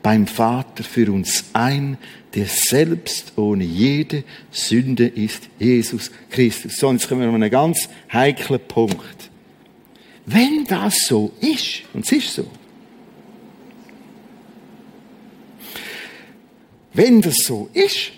beim 0.03 0.27
Vater 0.27 0.83
für 0.83 1.11
uns 1.11 1.45
ein, 1.53 1.97
der 2.35 2.45
selbst 2.45 3.33
ohne 3.37 3.63
jede 3.63 4.23
Sünde 4.51 5.07
ist 5.07 5.49
Jesus 5.57 6.11
Christus. 6.29 6.77
So, 6.77 6.91
jetzt 6.91 7.07
kommen 7.07 7.21
wir 7.21 7.29
an 7.29 7.35
einen 7.35 7.49
ganz 7.49 7.89
heiklen 8.11 8.59
Punkt. 8.59 9.29
Wenn 10.25 10.63
das 10.65 10.95
so 11.07 11.31
ist, 11.41 11.83
und 11.93 12.05
es 12.05 12.11
ist 12.11 12.35
so, 12.35 12.45
wenn 16.93 17.21
das 17.21 17.35
so 17.37 17.69
ist, 17.73 18.11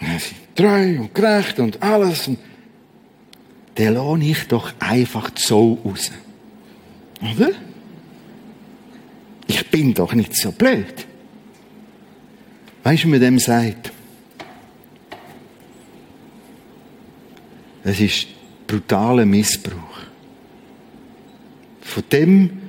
dann 0.00 0.18
sind 0.18 0.36
treu 0.54 1.00
und 1.00 1.14
gerecht 1.14 1.58
und 1.60 1.82
alles, 1.82 2.28
und 2.28 2.38
dann 3.76 3.94
lohne 3.94 4.30
ich 4.30 4.48
doch 4.48 4.72
einfach 4.80 5.30
so 5.36 5.78
raus. 5.84 6.10
Oder? 7.22 7.52
Ich 9.46 9.66
bin 9.70 9.94
doch 9.94 10.12
nicht 10.12 10.36
so 10.36 10.52
blöd. 10.52 11.06
Weißt 12.82 13.04
du, 13.04 13.08
wie 13.08 13.10
man 13.10 13.20
dem 13.20 13.38
sagt? 13.38 13.92
Es 17.84 18.00
ist 18.00 18.26
brutaler 18.66 19.26
Missbrauch. 19.26 19.76
Von 21.80 22.02
dem, 22.12 22.62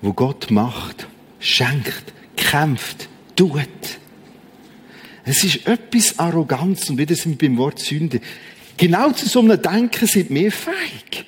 wo 0.00 0.12
Gott 0.12 0.50
macht, 0.50 1.06
schenkt, 1.38 2.12
kämpft, 2.36 3.08
tut. 3.36 3.68
Es 5.24 5.44
ist 5.44 5.66
etwas 5.66 6.18
Arroganz 6.18 6.88
und 6.90 6.98
wieder 6.98 7.14
sind 7.14 7.40
wir 7.40 7.48
beim 7.48 7.58
Wort 7.58 7.78
Sünde. 7.78 8.20
Genau 8.76 9.10
zu 9.12 9.28
so 9.28 9.40
einem 9.40 9.60
Denken 9.60 10.06
sind 10.06 10.30
wir 10.30 10.50
feig. 10.50 11.26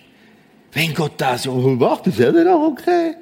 Wenn 0.72 0.94
Gott 0.94 1.14
das 1.18 1.42
so 1.44 1.54
macht, 1.54 2.06
dann 2.06 2.12
ist 2.12 2.20
er 2.20 2.44
doch 2.44 2.62
okay. 2.62 3.14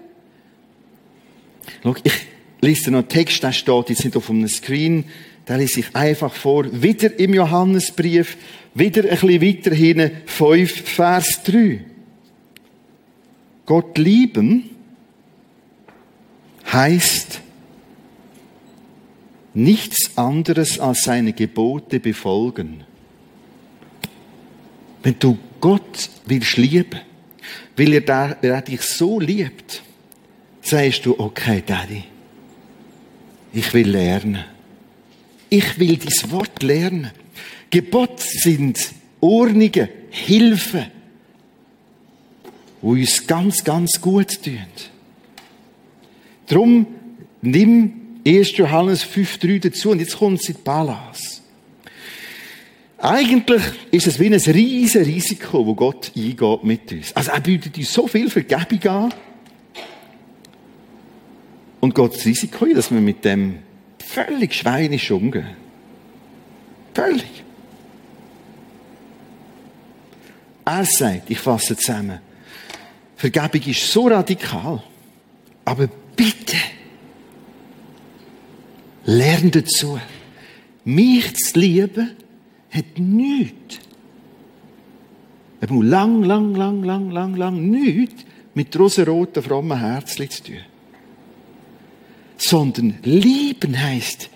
Schau, 1.82 1.94
ich 2.02 2.12
lese 2.60 2.90
noch 2.90 3.00
einen 3.00 3.08
Text, 3.08 3.42
der 3.42 3.52
steht 3.52 3.90
jetzt 3.90 4.04
nicht 4.04 4.16
auf 4.16 4.30
einem 4.30 4.48
Screen, 4.48 5.04
der 5.46 5.58
lese 5.58 5.80
ich 5.80 5.94
einfach 5.94 6.32
vor. 6.32 6.66
Wieder 6.82 7.18
im 7.18 7.34
Johannesbrief, 7.34 8.36
wieder 8.74 9.02
ein 9.04 9.18
bisschen 9.18 9.42
weiter 9.42 9.74
hinten, 9.74 10.10
5, 10.26 10.82
Vers 10.82 11.42
3. 11.44 11.84
Gott 13.66 13.98
lieben 13.98 14.70
heißt 16.72 17.40
nichts 19.54 20.16
anderes 20.16 20.78
als 20.78 21.02
seine 21.02 21.32
Gebote 21.32 22.00
befolgen. 22.00 22.84
Wenn 25.02 25.18
du 25.18 25.38
Gott 25.60 26.10
willst 26.26 26.56
lieben, 26.56 27.00
weil 27.76 27.94
er 27.94 28.62
dich 28.62 28.82
so 28.82 29.18
liebt, 29.20 29.82
sagst 30.60 31.06
du, 31.06 31.18
okay, 31.18 31.62
Daddy, 31.64 32.04
ich 33.52 33.72
will 33.74 33.88
lernen. 33.88 34.44
Ich 35.50 35.78
will 35.78 35.96
dieses 35.96 36.30
Wort 36.30 36.62
lernen. 36.62 37.10
Gebot 37.70 38.20
sind 38.20 38.78
Ordnungen, 39.20 39.88
Hilfen, 40.10 40.86
die 42.82 42.86
uns 42.86 43.26
ganz, 43.26 43.64
ganz 43.64 44.00
gut 44.00 44.42
tun. 44.42 44.58
Drum 46.46 46.86
nimm 47.42 47.92
1. 48.26 48.56
Johannes 48.56 49.04
5,3 49.04 49.60
dazu 49.60 49.90
und 49.90 50.00
jetzt 50.00 50.18
kommt 50.18 50.46
die 50.46 50.52
Balance. 50.52 51.42
Eigentlich 52.98 53.62
ist 53.92 54.08
es 54.08 54.18
wie 54.18 54.26
ein 54.26 54.34
riesiges 54.34 55.06
Risiko, 55.06 55.64
wo 55.64 55.74
Gott 55.74 56.10
eingeht 56.16 56.64
mit 56.64 56.90
uns. 56.90 57.14
Also 57.14 57.30
er 57.30 57.40
bietet 57.40 57.78
uns 57.78 57.92
so 57.92 58.08
viel 58.08 58.28
Vergebung 58.28 58.82
an. 58.90 59.14
Und 61.80 61.94
Gott 61.94 62.14
das 62.14 62.24
Risiko 62.24 62.66
dass 62.66 62.90
wir 62.90 63.00
mit 63.00 63.24
dem 63.24 63.58
völlig 63.98 64.54
schweinisch 64.54 65.10
umgehen. 65.10 65.56
Völlig. 66.94 67.44
Er 70.64 70.84
sagt, 70.84 71.30
ich 71.30 71.38
fasse 71.38 71.76
zusammen, 71.76 72.18
Vergebung 73.16 73.62
ist 73.62 73.92
so 73.92 74.06
radikal, 74.06 74.82
aber 75.64 75.88
bitte, 76.14 76.56
lern 79.04 79.50
dazu. 79.50 79.98
Mich 80.84 81.34
zu 81.36 81.58
lieben, 81.58 82.16
hat 82.70 82.98
nichts, 82.98 83.78
lang, 85.60 86.22
lang, 86.22 86.54
lang, 86.54 86.82
lang, 86.82 87.10
lang, 87.10 87.34
lang, 87.34 87.70
nichts 87.70 88.24
mit 88.54 88.78
rosaroten, 88.78 89.42
frommen 89.42 89.78
Herzchen 89.78 90.30
zu 90.30 90.42
tun. 90.44 90.56
Sondern 92.38 92.98
lieben 93.02 93.78
heißt, 93.78 94.30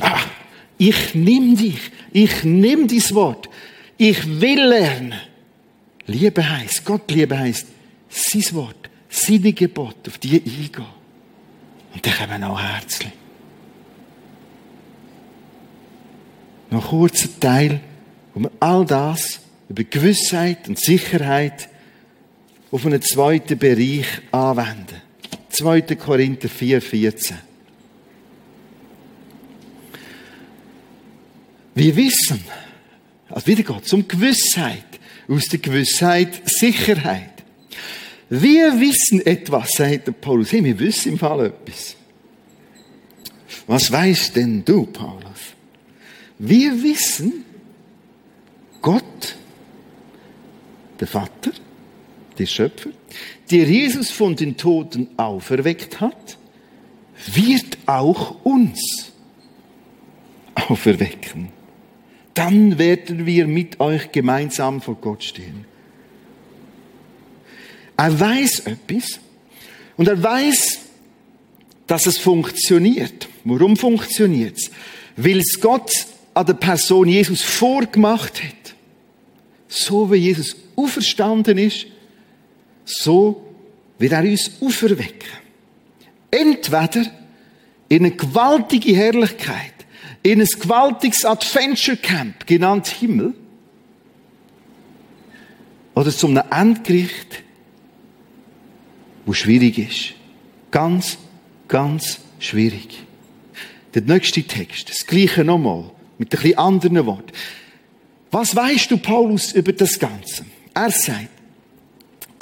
ah, 0.00 0.20
ich 0.76 1.14
nimm 1.14 1.56
dich, 1.56 1.90
ich 2.12 2.44
nimm 2.44 2.88
dies 2.88 3.14
Wort, 3.14 3.48
ich 3.96 4.40
will 4.40 4.60
lernen. 4.60 5.14
Liebe 6.06 6.48
heißt, 6.48 6.84
Gott 6.84 7.10
Liebe 7.10 7.38
heißt, 7.38 7.66
sein 8.10 8.54
Wort, 8.54 8.90
seine 9.08 9.52
Gebot, 9.52 10.08
auf 10.08 10.18
die 10.18 10.34
eingehen. 10.34 10.84
Und 11.94 12.04
dann 12.04 12.14
kommen 12.14 12.44
auch 12.44 12.60
Herzchen. 12.60 13.12
noch 16.72 16.84
ein 16.84 16.88
kurzer 16.88 17.28
Teil, 17.38 17.80
wo 18.34 18.40
wir 18.40 18.50
all 18.60 18.84
das 18.84 19.40
über 19.68 19.84
Gewissheit 19.84 20.68
und 20.68 20.78
Sicherheit 20.78 21.68
auf 22.70 22.86
einen 22.86 23.02
zweiten 23.02 23.58
Bereich 23.58 24.06
anwenden. 24.32 25.01
2. 25.52 25.82
Korinther 25.96 26.48
4, 26.48 26.80
14. 26.80 27.36
Wir 31.74 31.96
wissen, 31.96 32.42
also 33.28 33.46
wieder 33.46 33.62
geht 33.62 33.84
es 33.84 33.92
um 33.92 34.06
Gewissheit, 34.06 34.84
aus 35.28 35.46
der 35.46 35.58
Gewissheit 35.58 36.42
Sicherheit. 36.48 37.30
Wir 38.28 38.78
wissen 38.80 39.24
etwas, 39.26 39.72
sagt 39.72 40.20
Paulus. 40.20 40.52
Hey, 40.52 40.64
wir 40.64 40.78
wissen 40.78 41.12
im 41.12 41.18
Fall 41.18 41.46
etwas. 41.46 41.96
Was 43.66 43.92
weißt 43.92 44.36
denn 44.36 44.64
du, 44.64 44.86
Paulus? 44.86 45.54
Wir 46.38 46.82
wissen, 46.82 47.44
Gott, 48.80 49.36
der 50.98 51.06
Vater, 51.06 51.52
der 52.38 52.46
Schöpfer, 52.46 52.90
der 53.50 53.64
Jesus 53.64 54.10
von 54.10 54.36
den 54.36 54.56
Toten 54.56 55.08
auferweckt 55.16 56.00
hat, 56.00 56.38
wird 57.34 57.78
auch 57.86 58.36
uns 58.44 59.12
auferwecken. 60.54 61.48
Dann 62.34 62.78
werden 62.78 63.26
wir 63.26 63.46
mit 63.46 63.80
euch 63.80 64.10
gemeinsam 64.10 64.80
vor 64.80 64.96
Gott 64.96 65.22
stehen. 65.22 65.66
Er 67.96 68.18
weiß 68.18 68.60
etwas 68.60 69.20
und 69.96 70.08
er 70.08 70.22
weiß, 70.22 70.78
dass 71.86 72.06
es 72.06 72.18
funktioniert. 72.18 73.28
Warum 73.44 73.76
funktioniert 73.76 74.56
es? 74.56 74.70
Weil 75.16 75.40
es 75.40 75.60
Gott 75.60 75.90
an 76.34 76.46
der 76.46 76.54
Person 76.54 77.06
Jesus 77.08 77.42
vorgemacht 77.42 78.42
hat. 78.42 78.74
So 79.68 80.10
wie 80.10 80.16
Jesus 80.16 80.56
auferstanden 80.74 81.58
ist, 81.58 81.86
so 82.84 83.46
wird 83.98 84.12
er 84.12 84.22
uns 84.22 84.50
auferwecken. 84.60 85.28
Entweder 86.30 87.06
in 87.88 88.04
eine 88.04 88.10
gewaltige 88.12 88.96
Herrlichkeit, 88.96 89.72
in 90.22 90.40
ein 90.40 90.46
gewaltiges 90.46 91.24
Adventure 91.24 91.96
Camp, 91.96 92.46
genannt 92.46 92.86
Himmel, 92.88 93.34
oder 95.94 96.10
zum 96.10 96.36
Endgericht, 96.36 97.42
wo 99.26 99.32
schwierig 99.34 99.78
ist. 99.78 100.14
Ganz, 100.70 101.18
ganz 101.68 102.20
schwierig. 102.38 103.04
Der 103.94 104.02
nächste 104.02 104.42
Text, 104.42 104.88
das 104.88 105.06
gleiche 105.06 105.44
nochmal. 105.44 105.90
Mit 106.18 106.38
ein 106.38 106.58
anderen 106.58 107.04
Worten. 107.04 107.32
Was 108.30 108.56
weißt 108.56 108.90
du, 108.90 108.96
Paulus, 108.96 109.52
über 109.52 109.72
das 109.72 109.98
Ganze? 109.98 110.46
Er 110.72 110.90
sagt, 110.90 111.28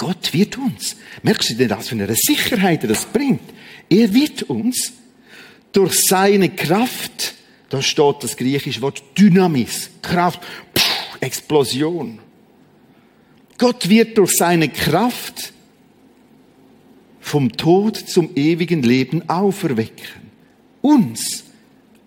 Gott 0.01 0.33
wird 0.33 0.57
uns. 0.57 0.95
Merkst 1.21 1.51
du 1.51 1.53
denn 1.53 1.69
das, 1.69 1.89
für 1.89 1.93
eine 1.93 2.15
Sicherheit 2.15 2.83
das 2.89 3.05
bringt? 3.05 3.43
Er 3.87 4.11
wird 4.11 4.41
uns 4.41 4.93
durch 5.71 5.93
seine 6.07 6.49
Kraft, 6.49 7.35
da 7.69 7.83
steht 7.83 8.15
das 8.21 8.35
griechische 8.35 8.81
Wort 8.81 9.03
Dynamis, 9.15 9.91
Kraft, 10.01 10.41
pff, 10.75 11.17
Explosion. 11.19 12.17
Gott 13.59 13.87
wird 13.89 14.17
durch 14.17 14.31
seine 14.35 14.69
Kraft 14.69 15.53
vom 17.19 17.51
Tod 17.51 17.95
zum 17.95 18.31
ewigen 18.35 18.81
Leben 18.81 19.29
auferwecken. 19.29 20.31
Uns 20.81 21.43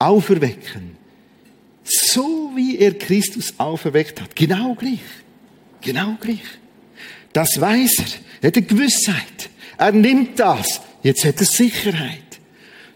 auferwecken 0.01 0.97
so 1.84 2.51
wie 2.55 2.78
er 2.78 2.95
Christus 2.95 3.55
auferweckt 3.59 4.20
hat. 4.20 4.34
Genau 4.34 4.74
gleich. 4.74 5.01
Genau 5.80 6.16
gleich. 6.20 6.40
Das 7.35 7.61
weiß 7.61 7.99
er. 7.99 8.05
Er 8.41 8.47
hat 8.49 8.57
eine 8.57 8.66
Gewissheit. 8.66 9.51
Er 9.76 9.93
nimmt 9.93 10.39
das. 10.39 10.80
Jetzt 11.03 11.24
hat 11.24 11.41
er 11.41 11.47
Sicherheit. 11.47 12.20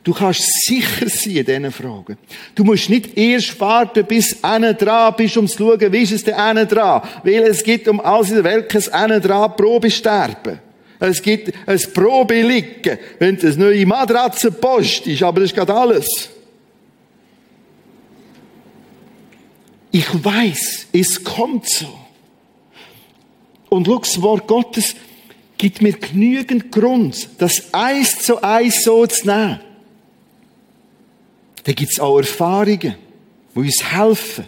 Du 0.05 0.14
kannst 0.14 0.43
sicher 0.64 1.09
sein 1.09 1.36
in 1.36 1.45
diesen 1.45 1.72
Fragen. 1.72 2.16
Du 2.55 2.64
musst 2.64 2.89
nicht 2.89 3.18
erst 3.18 3.61
warten, 3.61 4.07
bis 4.07 4.41
du 4.41 4.74
dran 4.74 5.14
bist, 5.16 5.36
um 5.36 5.47
zu 5.47 5.59
schauen, 5.59 5.93
wie 5.93 5.99
ist 6.03 6.12
es 6.12 6.24
denn 6.24 6.68
dran. 6.68 7.03
Weil 7.24 7.43
es 7.43 7.62
gibt 7.62 7.89
um 7.89 8.01
alles 8.01 8.30
in 8.30 8.36
der 8.36 8.45
Welt 8.45 8.68
kein 8.68 9.20
dran 9.20 9.55
Probesterben. 9.57 10.61
Es 11.01 11.20
gibt 11.20 11.53
ein 11.66 11.80
Probeliegen, 11.93 12.99
wenn 13.18 13.36
es 13.36 13.45
eine 13.45 13.57
neue 13.57 13.86
Matratze 13.86 14.51
post 14.53 15.07
ist, 15.07 15.22
aber 15.22 15.41
das 15.41 15.51
ist 15.51 15.57
gerade 15.57 15.74
alles. 15.74 16.07
Ich 19.91 20.24
weiß, 20.24 20.86
es 20.93 21.22
kommt 21.22 21.68
so. 21.68 21.97
Und 23.69 23.87
schau, 23.87 23.99
das 23.99 24.23
Wort 24.23 24.47
Gottes 24.47 24.95
gibt 25.59 25.83
mir 25.83 25.93
genügend 25.93 26.71
Grund, 26.71 27.29
das 27.39 27.75
eins 27.75 28.19
zu 28.21 28.43
eins 28.43 28.85
so 28.85 29.07
zu 29.07 29.27
nehmen. 29.27 29.61
Da 31.64 31.73
gibt 31.73 31.93
es 31.93 32.01
auch 32.01 32.19
Erfahrungen, 32.19 32.95
die 33.55 33.59
uns 33.59 33.83
helfen. 33.93 34.45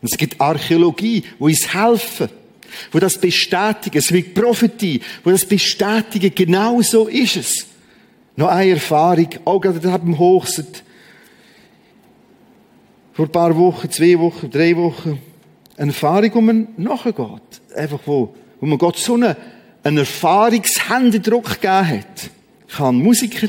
Und 0.00 0.10
es 0.10 0.16
gibt 0.16 0.40
Archäologie, 0.40 1.20
die 1.20 1.42
uns 1.42 1.74
helfen, 1.74 2.28
wo 2.90 2.98
das 2.98 3.20
bestätigen. 3.20 3.98
Es 3.98 4.12
wird 4.12 4.32
Prophetie, 4.32 5.02
wo 5.24 5.30
das 5.30 5.44
bestätigen. 5.44 6.32
Genau 6.34 6.80
so 6.80 7.06
ist 7.08 7.36
es. 7.36 7.66
Noch 8.36 8.48
eine 8.48 8.70
Erfahrung, 8.70 9.28
auch 9.44 9.60
gerade 9.60 9.80
da 9.80 9.98
beim 9.98 10.18
Hochset. 10.18 10.82
Vor 13.12 13.26
ein 13.26 13.32
paar 13.32 13.54
Wochen, 13.56 13.90
zwei 13.90 14.18
Wochen, 14.18 14.50
drei 14.50 14.74
Wochen. 14.76 15.20
Eine 15.76 15.92
Erfahrung, 15.92 16.30
wo 16.34 16.40
man 16.40 16.68
nachgeht. 16.76 17.16
Einfach 17.74 18.00
wo, 18.04 18.34
wo 18.60 18.66
man 18.66 18.78
Gott 18.78 18.98
so 18.98 19.14
einen, 19.14 19.34
einen 19.82 19.98
Erfahrungshändedruck 19.98 21.60
gegeben 21.60 21.88
hat. 21.88 22.30
Ich 22.68 22.78
habe 22.78 22.90
einen 22.90 23.02
Musiker 23.02 23.48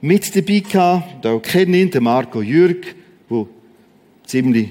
mit 0.00 0.34
dabei 0.34 0.60
gehabt, 0.60 1.24
da 1.24 1.38
kenne 1.38 1.76
ihn, 1.78 1.90
den 1.90 2.04
Marco 2.04 2.40
Jürg, 2.40 2.94
der 3.30 3.46
ziemlich 4.24 4.70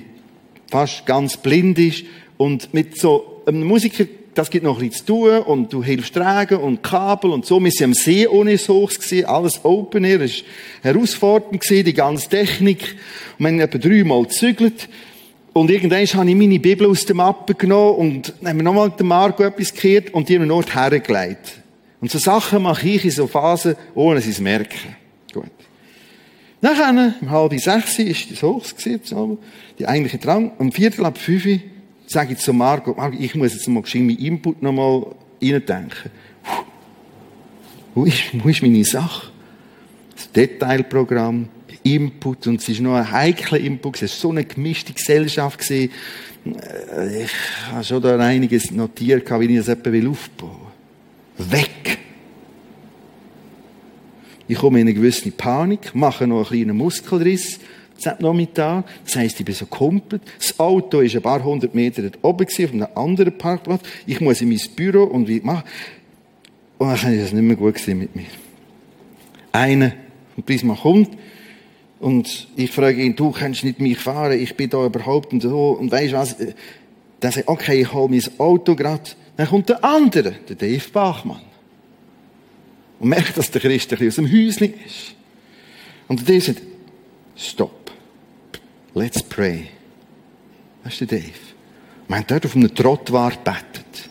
fast 0.70 1.06
ganz 1.06 1.38
blind 1.38 1.78
ist. 1.80 2.04
Und 2.38 2.74
mit 2.74 2.98
so 2.98 3.42
einem 3.46 3.64
Musiker, 3.64 4.06
das 4.34 4.50
gibt 4.50 4.64
noch 4.64 4.80
nichts 4.80 5.00
zu 5.00 5.06
tun 5.06 5.40
und 5.40 5.74
du 5.74 5.84
hilfst 5.84 6.14
tragen 6.14 6.58
und 6.58 6.82
Kabel 6.82 7.32
und 7.32 7.46
so. 7.46 7.60
Wir 7.60 7.72
sind 7.72 7.86
am 7.86 7.94
See 7.94 8.28
ohne 8.28 8.58
Hochs 8.58 9.12
alles 9.26 9.60
Open 9.64 10.04
Air, 10.04 10.22
es 10.22 10.44
war 10.84 10.94
herausfordernd 10.94 11.64
die 11.70 11.94
ganze 11.94 12.30
Technik. 12.30 12.96
Und 13.38 13.46
wir 13.46 13.52
haben 13.52 13.60
etwa 13.60 13.78
dreimal 13.78 14.24
gezügelt. 14.24 14.88
Und 15.54 15.72
irgendwann 15.72 16.06
habe 16.06 16.30
ich 16.30 16.36
meine 16.36 16.60
Bibel 16.60 16.88
aus 16.88 17.06
der 17.06 17.16
Mappe 17.16 17.56
genommen 17.56 17.96
und 17.96 18.34
dann 18.40 18.50
haben 18.50 18.58
wir 18.58 18.64
nochmal 18.64 18.92
den 18.92 19.08
Marco 19.08 19.44
etwas 19.44 19.74
gekehrt 19.74 20.14
und 20.14 20.30
die 20.30 20.38
haben 20.38 20.50
Ort 20.52 20.76
hergelegt. 20.76 21.62
Und 22.02 22.12
so 22.12 22.18
Sachen 22.18 22.64
mache 22.64 22.88
ich 22.88 23.04
in 23.04 23.12
so 23.12 23.28
Phasen, 23.28 23.76
ohne 23.96 24.22
sie 24.22 24.30
es 24.30 24.40
merken. 24.40 24.96
Gut. 25.34 25.52
Nachher, 26.62 27.14
um 27.22 27.30
halb 27.30 27.60
sechs, 27.60 28.00
ist 28.00 28.32
das 28.32 28.44
Hochs 28.44 28.76
gewesen, 28.76 29.38
die 29.78 29.88
eigentliche 29.88 30.18
Drang. 30.18 30.52
Um 30.58 30.72
viertel 30.72 31.06
ab 31.06 31.18
fünf 31.18 31.48
sage 32.06 32.34
ich 32.34 32.40
zu 32.40 32.54
Marco, 32.54 32.94
Marco, 32.94 33.18
ich 33.20 33.36
muss 33.36 33.54
jetzt 33.54 33.68
mal 33.68 33.84
meinen 33.94 34.18
Input 34.18 34.62
nochmal 34.62 35.06
reindenken. 35.42 36.12
Wo 37.96 38.06
ist, 38.06 38.24
wo 38.34 38.50
ist 38.50 38.62
meine 38.62 38.84
Sache? 38.84 39.28
Das 40.16 40.32
Detailprogramm, 40.32 41.50
Input, 41.84 42.48
und 42.48 42.62
es 42.62 42.70
ist 42.70 42.82
noch 42.82 42.96
ein 42.96 43.12
heikler 43.12 43.60
Input, 43.60 43.98
es 43.98 44.14
ist 44.14 44.20
so 44.20 44.32
eine 44.32 44.44
gemischte 44.44 44.94
Gesellschaft. 44.94 45.70
Äh, 45.72 45.90
ich 47.24 47.32
habe 47.72 47.84
schon 47.84 48.02
da 48.02 48.18
einiges 48.18 48.72
notiert, 48.72 49.30
wie 49.40 49.46
ich 49.46 49.58
das 49.58 49.68
etwa 49.68 50.10
aufbauen 50.10 50.52
will. 51.38 51.52
Weg! 51.52 51.98
Ich 54.48 54.58
komme 54.58 54.82
in 54.82 54.88
eine 54.88 54.96
gewisse 54.96 55.30
Panik, 55.32 55.94
mache 55.94 56.26
noch 56.26 56.52
einen 56.52 56.66
kleinen 56.66 56.78
Muskelriss, 56.78 57.60
Nachmittag. 58.20 58.86
Das 59.06 59.16
heisst, 59.16 59.40
ich 59.40 59.46
bin 59.46 59.56
so 59.56 59.66
kumpelt. 59.66 60.22
Das 60.38 60.60
Auto 60.60 61.02
ist 61.02 61.16
ein 61.16 61.22
paar 61.22 61.44
hundert 61.44 61.76
Meter 61.76 62.02
dort 62.02 62.20
oben 62.22 62.48
auf 62.48 62.72
einem 62.72 62.88
anderen 62.96 63.38
Parkplatz. 63.38 63.82
Ich 64.06 64.22
muss 64.22 64.42
in 64.42 64.50
mein 64.50 64.60
Büro 64.76 65.04
und 65.04 65.28
wie 65.28 65.42
machen. 65.42 65.64
Und 66.78 67.04
dann 67.04 67.14
ist 67.14 67.26
es 67.26 67.34
nicht 67.34 67.44
mehr 67.44 67.58
gut 67.58 67.76
mit 67.88 68.16
mir. 68.16 68.26
Einer 69.52 69.92
von 70.36 70.44
Prisma 70.44 70.76
kommt 70.76 71.10
und 72.00 72.48
ich 72.56 72.72
frage 72.72 73.04
ihn, 73.04 73.16
du 73.16 73.32
kannst 73.32 73.64
nicht 73.64 73.80
mich 73.80 74.00
fahren, 74.00 74.40
ich 74.40 74.56
bin 74.56 74.70
da 74.70 74.86
überhaupt 74.86 75.34
und 75.34 75.42
so. 75.42 75.72
Und 75.72 75.92
weisst 75.92 76.14
was? 76.14 76.36
Dann 77.20 77.32
sagt 77.32 77.48
okay, 77.48 77.82
ich 77.82 77.94
hole 77.94 78.10
mein 78.10 78.40
Auto 78.40 78.76
gerade. 78.76 79.12
Dann 79.36 79.48
kommt 79.48 79.70
der 79.70 79.84
andere, 79.84 80.32
der 80.48 80.56
Dave 80.56 80.90
Bachmann. 80.92 81.42
Und 83.00 83.10
merkt, 83.10 83.38
dass 83.38 83.52
der 83.52 83.62
Christ 83.62 83.94
ein 83.94 84.08
aus 84.08 84.16
dem 84.16 84.26
Häuschen 84.26 84.74
ist. 84.86 85.16
Und 86.08 86.22
der 86.22 86.36
Dave 86.36 86.42
sagt, 86.42 86.62
stopp. 87.36 87.92
Let's 88.94 89.22
pray. 89.22 89.68
Das 90.84 90.94
ist 90.94 91.02
der 91.02 91.20
Dave. 91.20 91.34
Wir 92.08 92.16
haben 92.16 92.26
dort 92.28 92.46
auf 92.46 92.56
einem 92.56 92.74
Trottoir 92.74 93.34
bettet. 93.44 94.10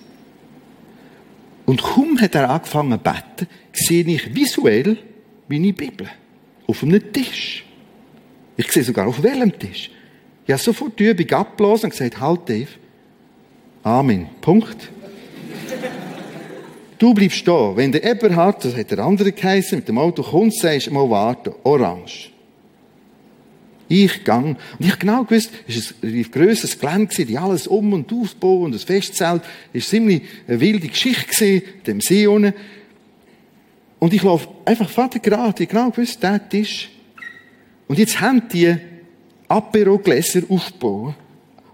Und 1.65 1.83
kaum 1.83 2.21
hat 2.21 2.35
er 2.35 2.49
angefangen 2.49 2.93
zu 2.93 2.99
beten, 2.99 3.49
sehe 3.73 4.05
ich 4.05 4.35
visuell 4.35 4.99
meine 5.49 5.73
Bibel. 5.73 6.09
Auf 6.67 6.83
einem 6.83 7.13
Tisch. 7.13 7.65
Ich 8.59 8.73
sehe 8.73 8.83
sogar 8.83 9.07
auf 9.07 9.23
welchem 9.23 9.57
Tisch. 9.57 9.89
Ich 10.45 10.53
habe 10.53 10.61
sofort 10.61 10.99
die 10.99 11.05
Übung 11.05 11.31
abgeblasen 11.31 11.85
und 11.85 11.91
gesagt, 11.91 12.21
halt 12.21 12.49
Dave. 12.49 12.69
Amen. 13.85 14.27
Punkt. 14.41 14.91
Du 16.99 17.15
bleibst 17.15 17.47
da. 17.47 17.77
Wenn 17.77 17.93
der 17.93 18.03
Eberhard, 18.03 18.65
das 18.65 18.77
hat 18.77 18.91
der 18.91 18.99
andere 18.99 19.31
geheißen, 19.31 19.79
mit 19.79 19.87
dem 19.87 19.97
Auto 19.97 20.25
kommt, 20.25 20.57
sagst 20.57 20.89
du 20.89 20.91
mal 20.91 21.09
warten. 21.09 21.55
Orange. 21.63 22.31
Ich 23.87 24.25
gang. 24.25 24.59
Und 24.79 24.87
ich 24.87 24.99
genau 24.99 25.23
gewusst, 25.23 25.53
es 25.69 25.95
war 26.03 26.11
ein 26.11 26.31
grösseres 26.31 26.77
Gelände, 26.77 27.25
die 27.25 27.39
alles 27.39 27.69
um 27.69 27.93
und 27.93 28.13
aufbauen 28.13 28.65
und 28.65 28.75
das 28.75 28.83
Festzelt. 28.83 29.43
Es 29.73 29.85
war 29.85 29.91
ziemlich 29.91 30.23
eine 30.49 30.59
wilde 30.59 30.89
Geschichte 30.89 31.27
gewesen, 31.27 31.63
dem 31.87 32.01
See 32.01 32.27
unten. 32.27 32.55
Und 34.01 34.13
ich 34.13 34.23
laufe 34.25 34.49
einfach 34.65 34.91
Vater 34.91 35.21
gerade, 35.21 35.63
ich 35.63 35.69
genau 35.69 35.91
gewusst, 35.91 36.21
der 36.21 36.49
Tisch. 36.49 36.91
Und 37.89 37.99
jetzt 37.99 38.21
haben 38.21 38.43
die 38.53 38.77
Apero-Gläser 39.49 40.43
aufgebaut. 40.49 41.15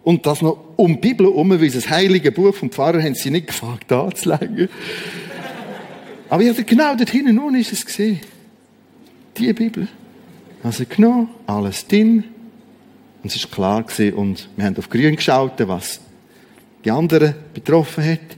Und 0.05 0.27
das 0.27 0.43
noch 0.43 0.59
um 0.77 0.95
die 0.95 1.01
Bibel 1.01 1.27
herum, 1.27 1.51
weil 1.51 1.71
das 1.71 1.89
heilige 1.89 2.31
Buch 2.31 2.55
vom 2.55 2.71
Pfarrer 2.71 3.03
haben 3.03 3.15
sie 3.15 3.31
nicht 3.31 3.49
gefragt, 3.49 3.91
anzulegen. 3.91 4.69
Aber 6.29 6.43
ich 6.43 6.49
hatte 6.49 6.65
genau 6.65 6.95
dort 6.95 7.11
hinten 7.11 7.35
nun 7.35 7.55
ist 7.55 7.73
es 7.73 7.85
gesehen. 7.85 8.21
Die 9.37 9.53
Bibel. 9.53 9.89
Also 10.63 10.85
genommen, 10.89 11.29
alles 11.47 11.87
drin. 11.87 12.25
Und 13.23 13.35
es 13.35 13.43
war 13.45 13.51
klar 13.51 13.83
gewesen, 13.83 14.15
und 14.15 14.49
wir 14.57 14.67
haben 14.67 14.77
auf 14.77 14.89
grün 14.89 15.17
geschaut, 15.17 15.55
was 15.67 16.01
die 16.85 16.91
anderen 16.91 17.35
betroffen 17.55 18.05
hat. 18.05 18.37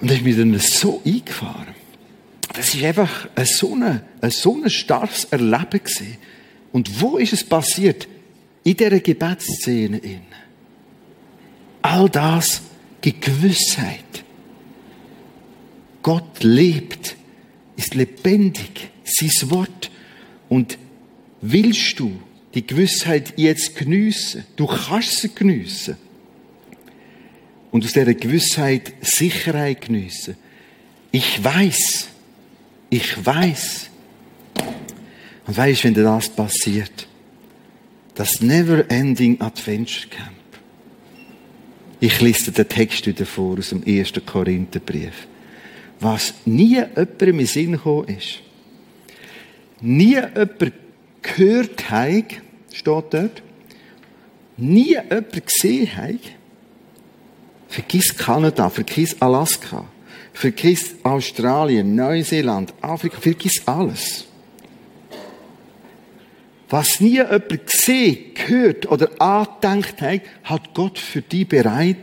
Und 0.00 0.10
ich 0.10 0.24
bin 0.24 0.36
dann 0.36 0.58
so 0.58 1.02
eingefahren. 1.04 1.75
Das 2.56 2.74
ist 2.74 2.82
einfach 2.82 3.28
ein 3.34 3.44
so, 3.44 3.74
ein, 3.74 4.00
ein 4.20 4.30
so 4.30 4.54
ein 4.56 4.70
starkes 4.70 5.24
Erleben 5.26 5.70
gewesen. 5.70 6.16
Und 6.72 7.00
wo 7.00 7.18
ist 7.18 7.34
es 7.34 7.44
passiert? 7.44 8.08
In 8.64 8.76
dieser 8.76 8.98
Gebetsszene. 8.98 10.00
All 11.82 12.08
das 12.08 12.62
die 13.04 13.20
Gewissheit. 13.20 14.24
Gott 16.02 16.42
lebt, 16.42 17.14
ist 17.76 17.94
lebendig, 17.94 18.90
sein 19.04 19.50
Wort 19.50 19.90
und 20.48 20.78
willst 21.42 22.00
du 22.00 22.20
die 22.54 22.66
Gewissheit 22.66 23.34
jetzt 23.36 23.76
geniessen? 23.76 24.44
Du 24.56 24.66
kannst 24.66 25.18
sie 25.18 25.34
geniessen. 25.34 25.96
Und 27.70 27.84
aus 27.84 27.92
dieser 27.92 28.14
Gewissheit 28.14 28.94
Sicherheit 29.02 29.82
geniessen. 29.82 30.36
Ich 31.12 31.42
weiß, 31.44 32.08
ich 32.96 33.24
weiß. 33.24 33.90
Und 35.46 35.56
weißt, 35.56 35.84
wenn 35.84 35.94
das 35.94 36.28
passiert, 36.28 37.06
das 38.14 38.40
Never-Ending 38.40 39.40
Adventure 39.40 40.08
Camp. 40.08 40.30
Ich 42.00 42.20
lese 42.20 42.52
den 42.52 42.68
Text 42.68 43.06
wieder 43.06 43.26
vor 43.26 43.58
aus 43.58 43.70
dem 43.70 43.82
ersten 43.84 44.24
Korintherbrief. 44.24 45.26
Was 46.00 46.34
nie 46.44 46.76
jemandem 46.76 47.40
in 47.40 47.46
Sinn 47.46 47.72
gekommen 47.72 48.08
ist 48.08 48.40
nie 49.80 50.14
jemand 50.14 50.72
gehört 51.22 51.90
hat, 51.90 52.24
steht 52.72 53.04
dort, 53.10 53.42
nie 54.56 54.94
jemand 54.94 55.46
gesehen 55.46 55.96
hat, 55.96 56.20
vergiss 57.68 58.16
Kanada, 58.16 58.70
vergiss 58.70 59.20
Alaska, 59.20 59.84
vergiss 60.36 60.96
Australien, 61.02 61.94
Neuseeland, 61.94 62.74
Afrika, 62.82 63.18
vergiss 63.18 63.66
alles. 63.66 64.26
Was 66.68 67.00
nie 67.00 67.14
jemand 67.14 67.66
gesehen, 67.66 68.34
gehört 68.34 68.86
oder 68.90 69.08
angedenkt 69.18 70.02
hat, 70.02 70.20
hat 70.44 70.74
Gott 70.74 70.98
für 70.98 71.22
die 71.22 71.46
bereit, 71.46 71.96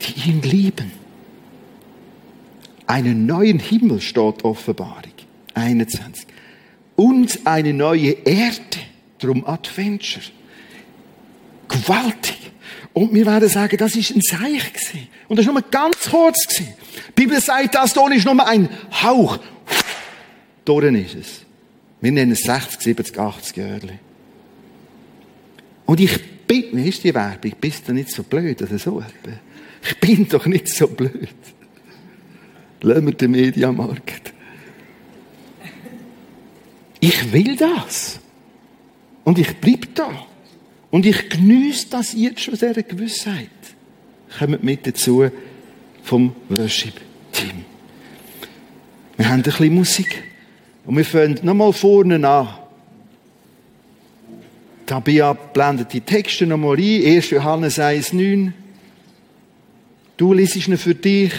die 0.00 0.30
ihn 0.30 0.42
lieben. 0.42 0.90
Einen 2.86 3.24
neuen 3.24 3.60
Himmel 3.60 4.00
steht 4.00 4.42
Offenbarung 4.42 5.12
21. 5.54 6.26
Und 6.96 7.40
eine 7.44 7.72
neue 7.72 8.10
Erde, 8.10 8.78
drum 9.18 9.46
Adventure. 9.46 10.24
Gewaltig. 11.68 12.43
Und 12.94 13.12
wir 13.12 13.26
werden 13.26 13.48
sagen, 13.48 13.76
das 13.76 13.96
ist 13.96 14.14
ein 14.14 14.22
Seich 14.22 14.72
gewesen. 14.72 15.08
Und 15.28 15.36
das 15.36 15.46
war 15.46 15.52
nur 15.52 15.62
ganz 15.62 16.08
kurz 16.08 16.46
gewesen. 16.46 16.74
Die 17.08 17.22
Bibel 17.22 17.40
sagt, 17.40 17.74
das 17.74 17.92
hier 17.92 18.12
ist 18.12 18.24
nur 18.24 18.46
ein 18.46 18.68
Hauch. 19.02 19.38
Durch 20.64 20.84
ist 20.94 21.14
es. 21.16 21.40
Wir 22.00 22.12
nennen 22.12 22.32
es 22.32 22.42
60, 22.42 22.80
70, 22.80 23.18
80 23.18 23.56
Jahre. 23.56 23.98
Und 25.86 26.00
ich 26.00 26.46
bin, 26.46 26.66
wie 26.72 26.88
ist 26.88 27.02
die 27.02 27.12
Werbung? 27.12 27.52
Bist 27.60 27.88
du 27.88 27.92
nicht 27.92 28.10
so 28.10 28.22
blöd 28.22 28.62
oder 28.62 28.78
so? 28.78 29.02
Ich 29.82 29.98
bin 29.98 30.28
doch 30.28 30.46
nicht 30.46 30.68
so 30.68 30.86
blöd. 30.86 31.28
Lassen 32.80 33.06
wir 33.06 33.14
den 33.14 33.30
Mediamarkt. 33.32 34.32
Ich 37.00 37.32
will 37.32 37.56
das. 37.56 38.20
Und 39.24 39.38
ich 39.38 39.56
bleibe 39.56 39.88
da. 39.94 40.26
Und 40.94 41.04
ich 41.06 41.28
genieße 41.28 41.88
das 41.90 42.12
jetzt 42.12 42.42
schon 42.42 42.54
sehr 42.54 42.72
Gewissheit. 42.72 43.48
Kommt 44.38 44.62
mit 44.62 44.86
dazu 44.86 45.28
vom 46.04 46.32
Worship-Team. 46.48 47.64
Wir 49.16 49.28
haben 49.28 49.40
ein 49.40 49.42
bisschen 49.42 49.74
Musik. 49.74 50.22
Und 50.86 50.96
wir 50.96 51.04
fangen 51.04 51.40
nochmal 51.42 51.72
vorne 51.72 52.24
an. 52.24 52.46
Tabia 54.86 55.32
blendet 55.32 55.92
die 55.92 56.00
Texte 56.00 56.46
nochmal 56.46 56.78
ein. 56.78 57.04
1. 57.04 57.30
Johannes 57.30 57.80
1,9. 57.80 58.52
Du 60.16 60.32
liest 60.32 60.68
ihn 60.68 60.78
für 60.78 60.94
dich. 60.94 61.32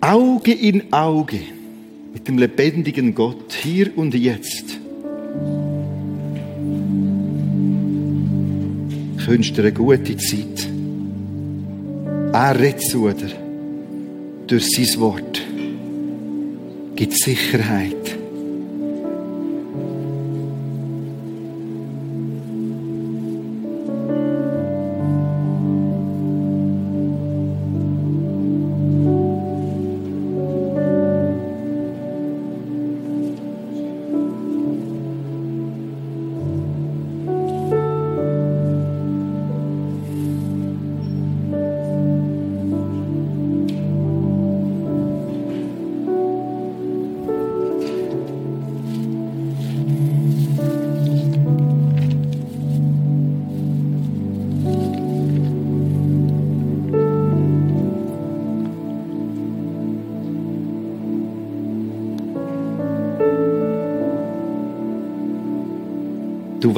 Auge 0.00 0.54
in 0.54 0.90
Auge 0.94 1.40
mit 2.14 2.26
dem 2.26 2.38
lebendigen 2.38 3.14
Gott, 3.14 3.52
hier 3.52 3.98
und 3.98 4.14
jetzt. 4.14 4.87
Ich 9.18 9.28
wünsche 9.28 9.52
dir 9.52 9.62
eine 9.62 9.72
gute 9.72 10.16
Zeit. 10.16 10.68
Er 12.32 12.58
redet 12.58 12.82
zu 12.82 13.04
dir 13.04 13.30
durch 14.46 14.70
sein 14.70 15.00
Wort. 15.00 15.42
Gibt 16.96 17.12
Sicherheit. 17.12 18.17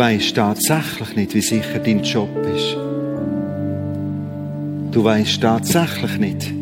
Weißt 0.00 0.34
tatsächlich 0.34 1.14
nicht, 1.14 1.34
wie 1.34 1.42
sicher 1.42 1.78
dein 1.78 2.02
Job 2.02 2.30
ist. 2.56 2.74
Du 4.92 5.04
weißt 5.04 5.42
tatsächlich 5.42 6.18
nicht, 6.18 6.54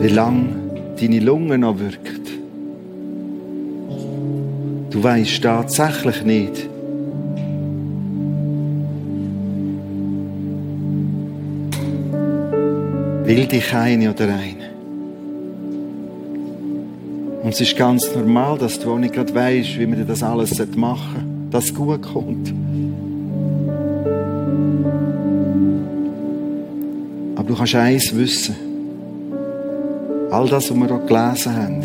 wie 0.00 0.08
lang 0.08 0.48
deine 1.00 1.20
Lunge 1.20 1.56
noch 1.56 1.78
wirkt. 1.78 2.28
Du 4.90 5.02
weißt 5.02 5.42
tatsächlich 5.42 6.22
nicht, 6.24 6.68
will 13.24 13.46
dich 13.46 13.74
eine 13.74 14.10
oder 14.10 14.24
eine. 14.24 14.63
Und 17.44 17.52
es 17.52 17.60
ist 17.60 17.76
ganz 17.76 18.08
normal, 18.14 18.56
dass 18.56 18.78
du 18.80 18.90
auch 18.90 18.98
nicht 18.98 19.12
gerade 19.12 19.34
weißt, 19.34 19.78
wie 19.78 19.86
man 19.86 20.06
das 20.06 20.22
alles 20.22 20.56
machen 20.76 20.96
sollte, 21.14 21.50
dass 21.50 21.64
es 21.66 21.74
gut 21.74 22.00
kommt. 22.00 22.54
Aber 27.34 27.46
du 27.46 27.54
kannst 27.54 27.74
eins 27.74 28.16
wissen. 28.16 28.56
All 30.30 30.48
das, 30.48 30.70
was 30.70 30.76
wir 30.78 30.86
hier 30.88 31.00
gelesen 31.06 31.54
haben, 31.54 31.82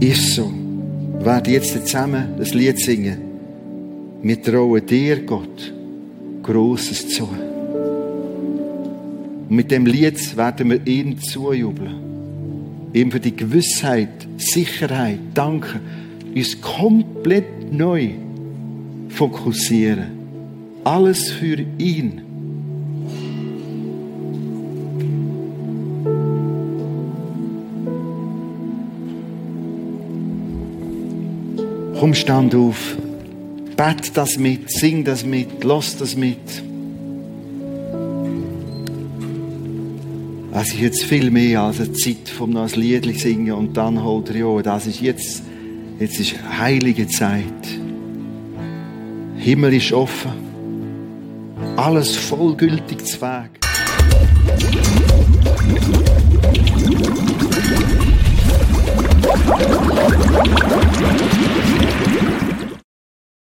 ist 0.00 0.36
so. 0.36 0.50
Wir 1.18 1.26
werden 1.26 1.52
jetzt 1.52 1.78
zusammen 1.86 2.28
das 2.38 2.54
Lied 2.54 2.78
singen. 2.78 3.18
Wir 4.22 4.40
trauen 4.40 4.86
dir, 4.86 5.20
Gott, 5.26 5.70
Großes 6.42 7.10
zu. 7.10 7.28
Und 9.50 9.54
mit 9.54 9.70
dem 9.70 9.84
Lied 9.84 10.34
werden 10.34 10.70
wir 10.70 10.86
ihm 10.86 11.20
zujubeln 11.20 12.09
ihm 12.92 13.10
für 13.10 13.20
die 13.20 13.34
Gewissheit, 13.34 14.26
Sicherheit, 14.36 15.18
danken, 15.34 15.80
uns 16.34 16.60
komplett 16.60 17.72
neu 17.72 18.10
fokussieren. 19.08 20.18
Alles 20.84 21.30
für 21.30 21.56
ihn. 21.78 22.22
Komm, 31.98 32.14
stand 32.14 32.54
auf, 32.54 32.96
bet 33.76 34.16
das 34.16 34.38
mit, 34.38 34.70
sing 34.70 35.04
das 35.04 35.24
mit, 35.24 35.62
lass 35.64 35.98
das 35.98 36.16
mit. 36.16 36.38
Es 40.62 40.74
ist 40.74 40.80
jetzt 40.80 41.04
viel 41.04 41.30
mehr 41.30 41.62
als 41.62 41.80
eine 41.80 41.90
Zeit 41.94 42.28
vom 42.28 42.50
noch 42.50 42.70
ein 42.70 42.78
Lied 42.78 43.18
singen 43.18 43.52
und 43.52 43.78
dann 43.78 44.04
holt 44.04 44.28
er 44.28 44.36
ja. 44.36 44.60
Das 44.60 44.86
ist 44.86 45.00
jetzt, 45.00 45.42
jetzt 45.98 46.20
ist 46.20 46.34
heilige 46.58 47.08
Zeit. 47.08 47.44
Himmel 49.36 49.72
ist 49.72 49.90
offen. 49.94 50.32
Alles 51.76 52.14
vollgültig 52.14 53.06
zu 53.06 53.22
Weg. 53.22 53.60